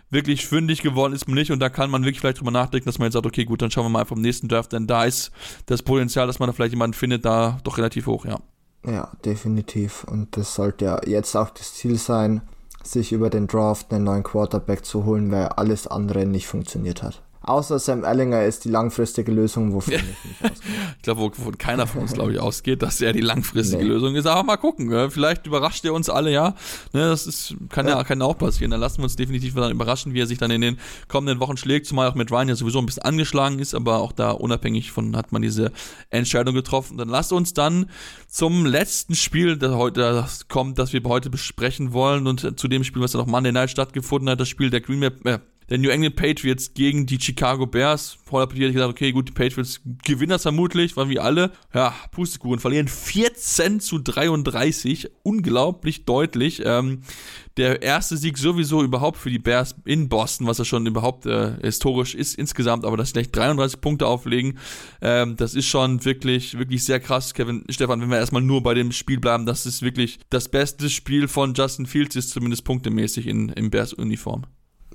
[0.10, 2.98] wirklich fündig geworden ist man nicht und da kann man wirklich vielleicht drüber nachdenken, dass
[2.98, 5.32] man jetzt sagt, okay, gut, dann schauen wir mal vom nächsten Draft, denn da ist
[5.68, 8.40] das Potenzial, dass man da vielleicht jemanden findet, da doch relativ hoch, ja.
[8.86, 10.06] Ja, definitiv.
[10.06, 12.42] Und das sollte ja jetzt auch das Ziel sein,
[12.84, 17.22] sich über den Draft einen neuen Quarterback zu holen, weil alles andere nicht funktioniert hat.
[17.42, 20.72] Außer Sam Ellinger ist die langfristige Lösung, wovon ich nicht ausgehe.
[20.98, 23.90] ich glaube, wovon keiner von uns, glaube ich, ausgeht, dass er die langfristige nee.
[23.90, 24.26] Lösung ist.
[24.26, 26.50] Aber mal gucken, vielleicht überrascht er uns alle, ja.
[26.92, 27.98] Ne, das ist, kann ja.
[27.98, 28.72] ja kann auch passieren.
[28.72, 31.56] Dann lassen wir uns definitiv dann überraschen, wie er sich dann in den kommenden Wochen
[31.56, 34.92] schlägt, zumal auch mit Ryan ja sowieso ein bisschen angeschlagen ist, aber auch da unabhängig
[34.92, 35.72] von hat man diese
[36.10, 36.98] Entscheidung getroffen.
[36.98, 37.90] Dann lasst uns dann
[38.28, 43.02] zum letzten Spiel, das heute kommt, das wir heute besprechen wollen und zu dem Spiel,
[43.02, 45.40] was dann auch Monday Night stattgefunden hat, das Spiel der Green Bay, äh,
[45.70, 48.18] der New England Patriots gegen die Chicago Bears.
[48.26, 51.52] Partie hätte ich gesagt, okay, gut, die Patriots gewinnen das vermutlich, waren wie alle.
[51.74, 55.10] Ja, Pustekuchen, verlieren 14 zu 33.
[55.24, 56.62] Unglaublich deutlich.
[56.66, 57.02] Ähm,
[57.60, 61.58] der erste Sieg sowieso überhaupt für die Bears in Boston, was ja schon überhaupt äh,
[61.62, 64.58] historisch ist insgesamt, aber dass sie gleich 33 Punkte auflegen,
[65.02, 68.74] ähm, das ist schon wirklich, wirklich sehr krass, Kevin, Stefan, wenn wir erstmal nur bei
[68.76, 73.28] dem Spiel bleiben, das ist wirklich das beste Spiel von Justin Fields, ist zumindest punktemäßig
[73.28, 74.46] in, in Bears Uniform.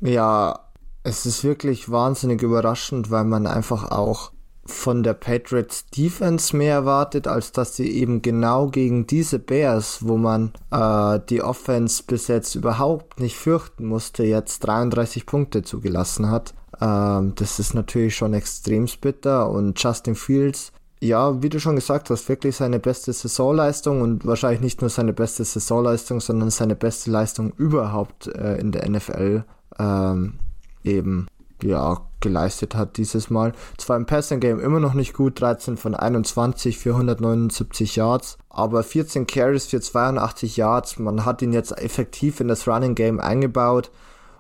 [0.01, 0.64] Ja,
[1.05, 4.33] es ist wirklich wahnsinnig überraschend, weil man einfach auch
[4.67, 10.17] von der Patriots Defense mehr erwartet, als dass sie eben genau gegen diese Bears, wo
[10.17, 16.55] man äh, die Offense bis jetzt überhaupt nicht fürchten musste, jetzt 33 Punkte zugelassen hat.
[16.81, 22.09] Ähm, das ist natürlich schon extrem bitter und Justin Fields, ja, wie du schon gesagt
[22.09, 27.11] hast, wirklich seine beste Saisonleistung und wahrscheinlich nicht nur seine beste Saisonleistung, sondern seine beste
[27.11, 29.45] Leistung überhaupt äh, in der NFL.
[29.79, 30.39] Ähm,
[30.85, 31.27] eben
[31.63, 33.53] ja geleistet hat dieses Mal.
[33.77, 38.83] Zwar im Passing Game immer noch nicht gut, 13 von 21 für 179 Yards, aber
[38.83, 40.99] 14 Carries für 82 Yards.
[40.99, 43.91] Man hat ihn jetzt effektiv in das Running Game eingebaut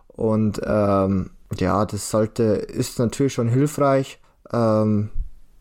[0.08, 4.20] und ähm, ja, das sollte ist natürlich schon hilfreich.
[4.52, 5.10] Ähm,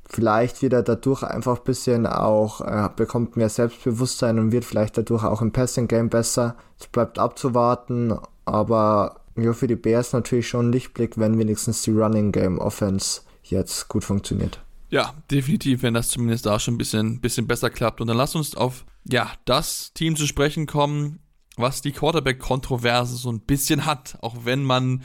[0.06, 4.98] vielleicht wird er dadurch einfach ein bisschen auch, äh, bekommt mehr Selbstbewusstsein und wird vielleicht
[4.98, 6.56] dadurch auch im Passing Game besser.
[6.80, 11.92] Es bleibt abzuwarten, aber ja, für die Bears natürlich schon ein Lichtblick, wenn wenigstens die
[11.92, 14.62] Running Game Offense jetzt gut funktioniert.
[14.90, 18.00] Ja, definitiv, wenn das zumindest da schon ein bisschen, bisschen besser klappt.
[18.00, 21.20] Und dann lass uns auf ja, das Team zu sprechen kommen,
[21.58, 25.04] was die Quarterback-Kontroverse so ein bisschen hat, auch wenn man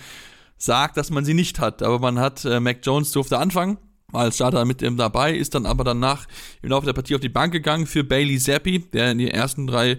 [0.58, 1.82] sagt, dass man sie nicht hat.
[1.82, 3.78] Aber man hat, äh, Mac Jones durfte anfangen,
[4.12, 6.26] als Starter mit ihm dabei, ist dann aber danach
[6.62, 9.66] im Laufe der Partie auf die Bank gegangen für Bailey Zappi, der in den ersten
[9.66, 9.98] drei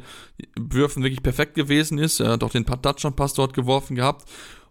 [0.58, 2.20] Würfen wirklich perfekt gewesen ist.
[2.20, 4.28] Er hat auch den Touchdown-Pass dort geworfen gehabt.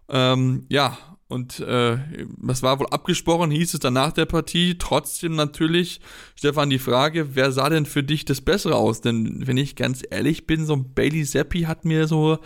[0.08, 1.98] Ähm, ja, und äh,
[2.38, 4.78] das war wohl abgesprochen, hieß es dann nach der Partie.
[4.78, 6.00] Trotzdem natürlich,
[6.34, 9.02] Stefan, die Frage, wer sah denn für dich das Bessere aus?
[9.02, 12.38] Denn wenn ich ganz ehrlich bin, so ein Bailey Zappi hat mir so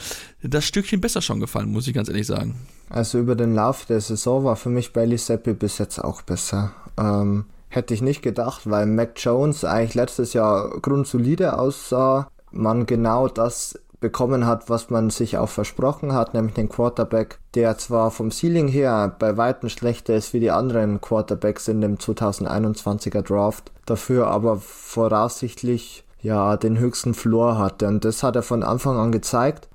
[0.43, 2.57] das Stückchen besser schon gefallen, muss ich ganz ehrlich sagen.
[2.91, 6.75] Also über den Lauf der Saison war für mich Bailey Zappi bis jetzt auch besser.
[6.99, 12.29] Ähm, hätte ich nicht gedacht, weil Mac Jones eigentlich letztes Jahr grundsolide aussah.
[12.51, 17.79] Man genau das bekommen hat, was man sich auch versprochen hat, nämlich den Quarterback, der
[17.79, 23.23] zwar vom Ceiling her bei weitem schlechter ist wie die anderen Quarterbacks in dem 2021er
[23.23, 28.99] Draft, dafür aber voraussichtlich ja den höchsten Floor hatte und das hat er von Anfang
[28.99, 29.69] an gezeigt.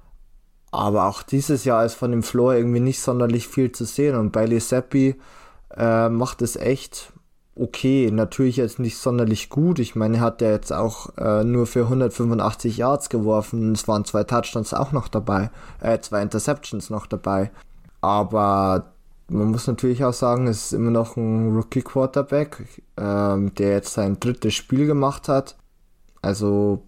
[0.70, 4.32] Aber auch dieses Jahr ist von dem Floor irgendwie nicht sonderlich viel zu sehen und
[4.32, 5.16] Bailey Seppi
[5.78, 7.14] äh, macht es echt
[7.60, 9.80] okay, natürlich jetzt nicht sonderlich gut.
[9.80, 13.72] Ich meine, er hat ja jetzt auch äh, nur für 185 Yards geworfen.
[13.74, 15.50] Es waren zwei Touchdowns auch noch dabei,
[15.82, 17.52] äh, zwei Interceptions noch dabei.
[18.02, 18.94] Aber
[19.30, 22.64] man muss natürlich auch sagen, es ist immer noch ein Rookie Quarterback,
[22.98, 25.58] ähm, der jetzt sein drittes Spiel gemacht hat.
[26.22, 26.84] Also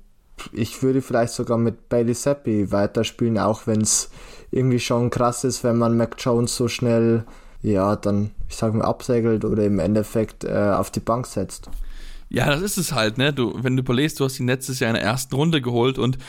[0.54, 4.10] ich würde vielleicht sogar mit Bailey Seppi weiterspielen, auch wenn es
[4.52, 7.26] irgendwie schon krass ist, wenn man Mac Jones so schnell
[7.62, 11.70] ja, dann, ich sag mal, absegelt oder im Endeffekt äh, auf die Bank setzt.
[12.32, 13.34] Ja, das ist es halt, ne?
[13.34, 16.20] Du, wenn du überlegst, du hast ihn letztes Jahr in der ersten Runde geholt und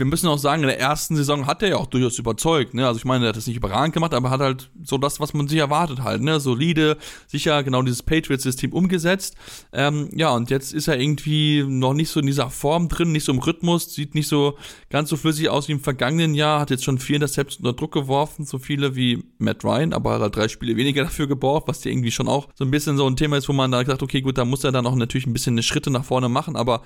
[0.00, 2.72] wir müssen auch sagen, in der ersten Saison hat er ja auch durchaus überzeugt.
[2.72, 2.86] Ne?
[2.86, 5.34] Also ich meine, er hat das nicht überragend gemacht, aber hat halt so das, was
[5.34, 6.22] man sich erwartet halt.
[6.22, 6.40] Ne?
[6.40, 6.96] Solide,
[7.26, 9.36] sicher genau dieses Patriots-System umgesetzt.
[9.74, 13.24] Ähm, ja, und jetzt ist er irgendwie noch nicht so in dieser Form drin, nicht
[13.24, 14.56] so im Rhythmus, sieht nicht so
[14.88, 17.92] ganz so flüssig aus wie im vergangenen Jahr, hat jetzt schon vier Intercepts unter Druck
[17.92, 21.84] geworfen, so viele wie Matt Ryan, aber hat halt drei Spiele weniger dafür gebraucht, was
[21.84, 24.02] ja irgendwie schon auch so ein bisschen so ein Thema ist, wo man da sagt,
[24.02, 26.82] okay, gut, da muss er dann auch natürlich ein bisschen Schritte nach vorne machen, aber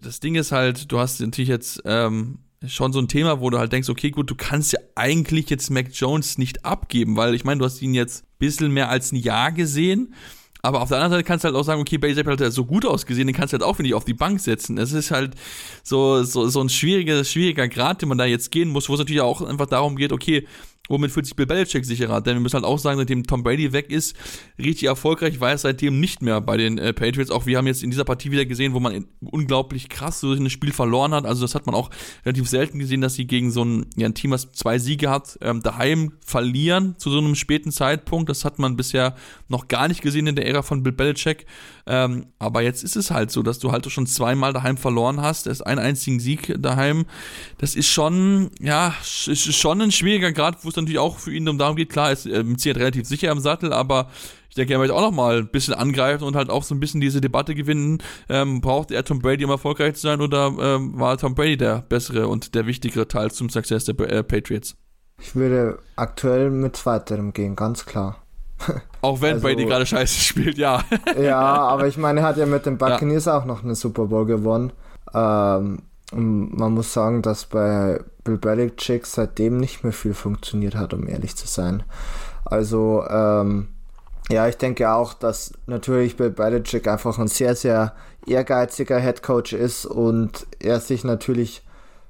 [0.00, 3.58] das Ding ist halt, du hast natürlich jetzt ähm, schon so ein Thema, wo du
[3.58, 7.44] halt denkst, okay, gut, du kannst ja eigentlich jetzt Mac Jones nicht abgeben, weil ich
[7.44, 10.14] meine, du hast ihn jetzt ein bisschen mehr als ein Jahr gesehen.
[10.64, 12.50] Aber auf der anderen Seite kannst du halt auch sagen, okay, Bailey Zappi hat ja
[12.52, 14.78] so gut ausgesehen, den kannst du halt auch, finde ich, auf die Bank setzen.
[14.78, 15.34] Es ist halt
[15.82, 19.00] so, so, so ein schwieriger, schwieriger Grad, den man da jetzt gehen muss, wo es
[19.00, 20.46] natürlich auch einfach darum geht, okay,
[20.88, 22.20] Womit fühlt sich Bill Belichick sicherer?
[22.20, 24.16] Denn wir müssen halt auch sagen, seitdem Tom Brady weg ist,
[24.58, 27.30] richtig erfolgreich war er seitdem nicht mehr bei den äh, Patriots.
[27.30, 30.50] Auch wir haben jetzt in dieser Partie wieder gesehen, wo man unglaublich krass so ein
[30.50, 31.24] Spiel verloren hat.
[31.24, 31.90] Also das hat man auch
[32.26, 35.38] relativ selten gesehen, dass sie gegen so ein, ja, ein Team, was zwei Siege hat,
[35.40, 38.28] ähm, daheim verlieren zu so einem späten Zeitpunkt.
[38.28, 39.14] Das hat man bisher
[39.48, 41.46] noch gar nicht gesehen in der Ära von Bill Belichick.
[41.86, 45.46] Ähm, aber jetzt ist es halt so, dass du halt schon zweimal daheim verloren hast.
[45.46, 47.06] Es ist ein einzigen Sieg daheim.
[47.58, 51.46] Das ist schon, ja, ist schon ein schwieriger Grad, wo es natürlich auch für ihn
[51.58, 54.10] darum geht, klar, ist äh, mit relativ sicher im Sattel, aber
[54.52, 56.80] ich denke, er möchte auch noch mal ein bisschen angreifen und halt auch so ein
[56.80, 58.02] bisschen diese Debatte gewinnen.
[58.28, 61.80] Ähm, braucht er Tom Brady, um erfolgreich zu sein, oder ähm, war Tom Brady der
[61.80, 64.76] bessere und der wichtigere Teil zum Success der äh, Patriots?
[65.18, 68.22] Ich würde aktuell mit zweiterem gehen, ganz klar.
[69.02, 70.82] Auch wenn also, Brady gerade scheiße spielt, ja.
[71.20, 73.36] ja, aber ich meine, er hat ja mit den Buccaneers ja.
[73.36, 74.72] auch noch eine Super Bowl gewonnen.
[75.12, 75.82] Ähm,
[76.12, 81.36] man muss sagen, dass bei Bill Belichick seitdem nicht mehr viel funktioniert hat, um ehrlich
[81.36, 81.82] zu sein.
[82.44, 83.68] Also, ähm,
[84.30, 87.94] ja, ich denke auch, dass natürlich Bill Belichick einfach ein sehr, sehr
[88.26, 91.62] ehrgeiziger Head Coach ist und er sich natürlich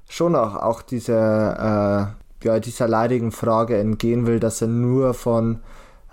[0.07, 5.59] schon auch, auch diese, äh, ja, dieser leidigen Frage entgehen will, dass er nur von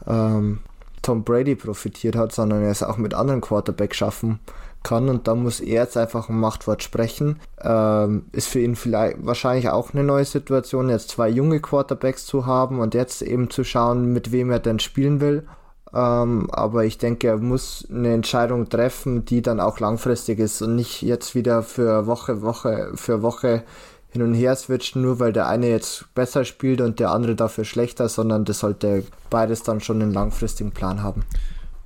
[0.06, 0.60] ähm,
[1.02, 4.40] Tom Brady profitiert hat, sondern er es auch mit anderen Quarterbacks schaffen
[4.82, 7.38] kann und da muss er jetzt einfach ein Machtwort sprechen.
[7.60, 12.46] Ähm, ist für ihn vielleicht wahrscheinlich auch eine neue Situation, jetzt zwei junge Quarterbacks zu
[12.46, 15.46] haben und jetzt eben zu schauen, mit wem er denn spielen will.
[15.92, 20.76] Ähm, aber ich denke, er muss eine Entscheidung treffen, die dann auch langfristig ist und
[20.76, 23.64] nicht jetzt wieder für Woche, Woche für Woche
[24.12, 27.64] hin und her switchen, nur weil der eine jetzt besser spielt und der andere dafür
[27.64, 31.24] schlechter, sondern das sollte beides dann schon einen langfristigen Plan haben.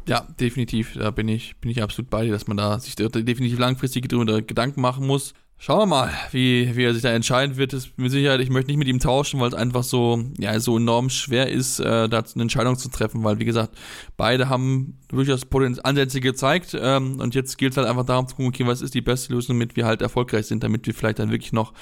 [0.06, 0.94] Ja, definitiv.
[0.94, 4.42] Da bin ich, bin ich absolut bei dir, dass man da sich definitiv langfristig darüber
[4.42, 5.34] Gedanken machen muss.
[5.56, 7.72] Schauen wir mal, wie, wie er sich da entscheiden wird.
[7.72, 10.76] Das mit Sicherheit, ich möchte nicht mit ihm tauschen, weil es einfach so, ja, so
[10.76, 13.74] enorm schwer ist, äh, da eine Entscheidung zu treffen, weil, wie gesagt,
[14.16, 15.46] beide haben durchaus
[15.84, 18.94] Ansätze gezeigt ähm, und jetzt gilt es halt einfach darum zu gucken, okay, was ist
[18.94, 21.72] die beste Lösung, damit wir halt erfolgreich sind, damit wir vielleicht dann wirklich noch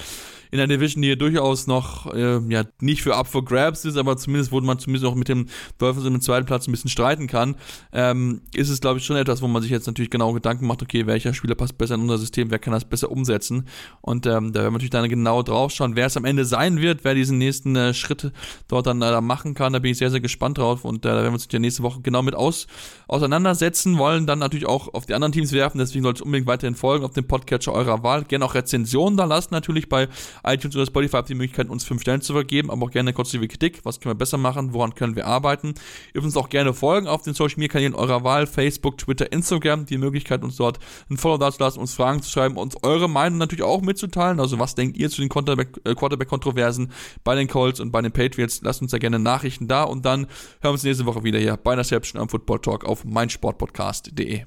[0.53, 4.17] in einer Division, die durchaus noch äh, ja nicht für up for grabs ist, aber
[4.17, 5.47] zumindest, wo man zumindest auch mit dem
[5.79, 7.55] Dolphins im zweiten Platz ein bisschen streiten kann,
[7.91, 10.83] ähm, ist es, glaube ich, schon etwas, wo man sich jetzt natürlich genau Gedanken macht,
[10.83, 13.67] okay, welcher Spieler passt besser in unser System, wer kann das besser umsetzen.
[14.01, 16.79] Und ähm, da werden wir natürlich dann genau drauf schauen, wer es am Ende sein
[16.79, 18.31] wird, wer diesen nächsten äh, Schritt
[18.67, 19.73] dort dann äh, machen kann.
[19.73, 21.81] Da bin ich sehr, sehr gespannt drauf und äh, da werden wir uns ja nächste
[21.81, 22.67] Woche genau mit aus,
[23.23, 26.75] auseinandersetzen, wollen dann natürlich auch auf die anderen Teams werfen, deswegen sollte es unbedingt weiterhin
[26.75, 28.25] folgen auf dem Podcatcher eurer Wahl.
[28.25, 30.09] Gerne auch Rezensionen da lassen, natürlich bei
[30.43, 33.13] iTunes oder Spotify habt ihr die Möglichkeit, uns 5 Stellen zu vergeben, aber auch gerne
[33.13, 33.79] konstruktive Kritik.
[33.83, 34.73] Was können wir besser machen?
[34.73, 35.69] Woran können wir arbeiten?
[36.07, 39.31] Ihr dürft uns auch gerne folgen auf den Social Media Kanälen eurer Wahl, Facebook, Twitter,
[39.31, 39.85] Instagram.
[39.85, 43.63] Die Möglichkeit, uns dort ein Follow dazulassen, uns Fragen zu schreiben, uns eure Meinung natürlich
[43.63, 44.39] auch mitzuteilen.
[44.39, 46.91] Also was denkt ihr zu den äh, Quarterback-Kontroversen
[47.23, 48.61] bei den Colts und bei den Patriots?
[48.63, 50.29] Lasst uns da gerne Nachrichten da und dann hören
[50.61, 54.45] wir uns nächste Woche wieder hier bei Interception am Football Talk auf meinsportpodcast.de.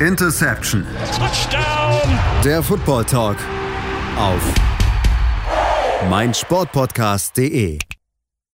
[0.00, 0.86] Interception.
[1.16, 2.18] Touchdown.
[2.44, 3.36] Der Football Talk
[4.16, 4.54] auf
[6.08, 7.78] meinsportpodcast.de.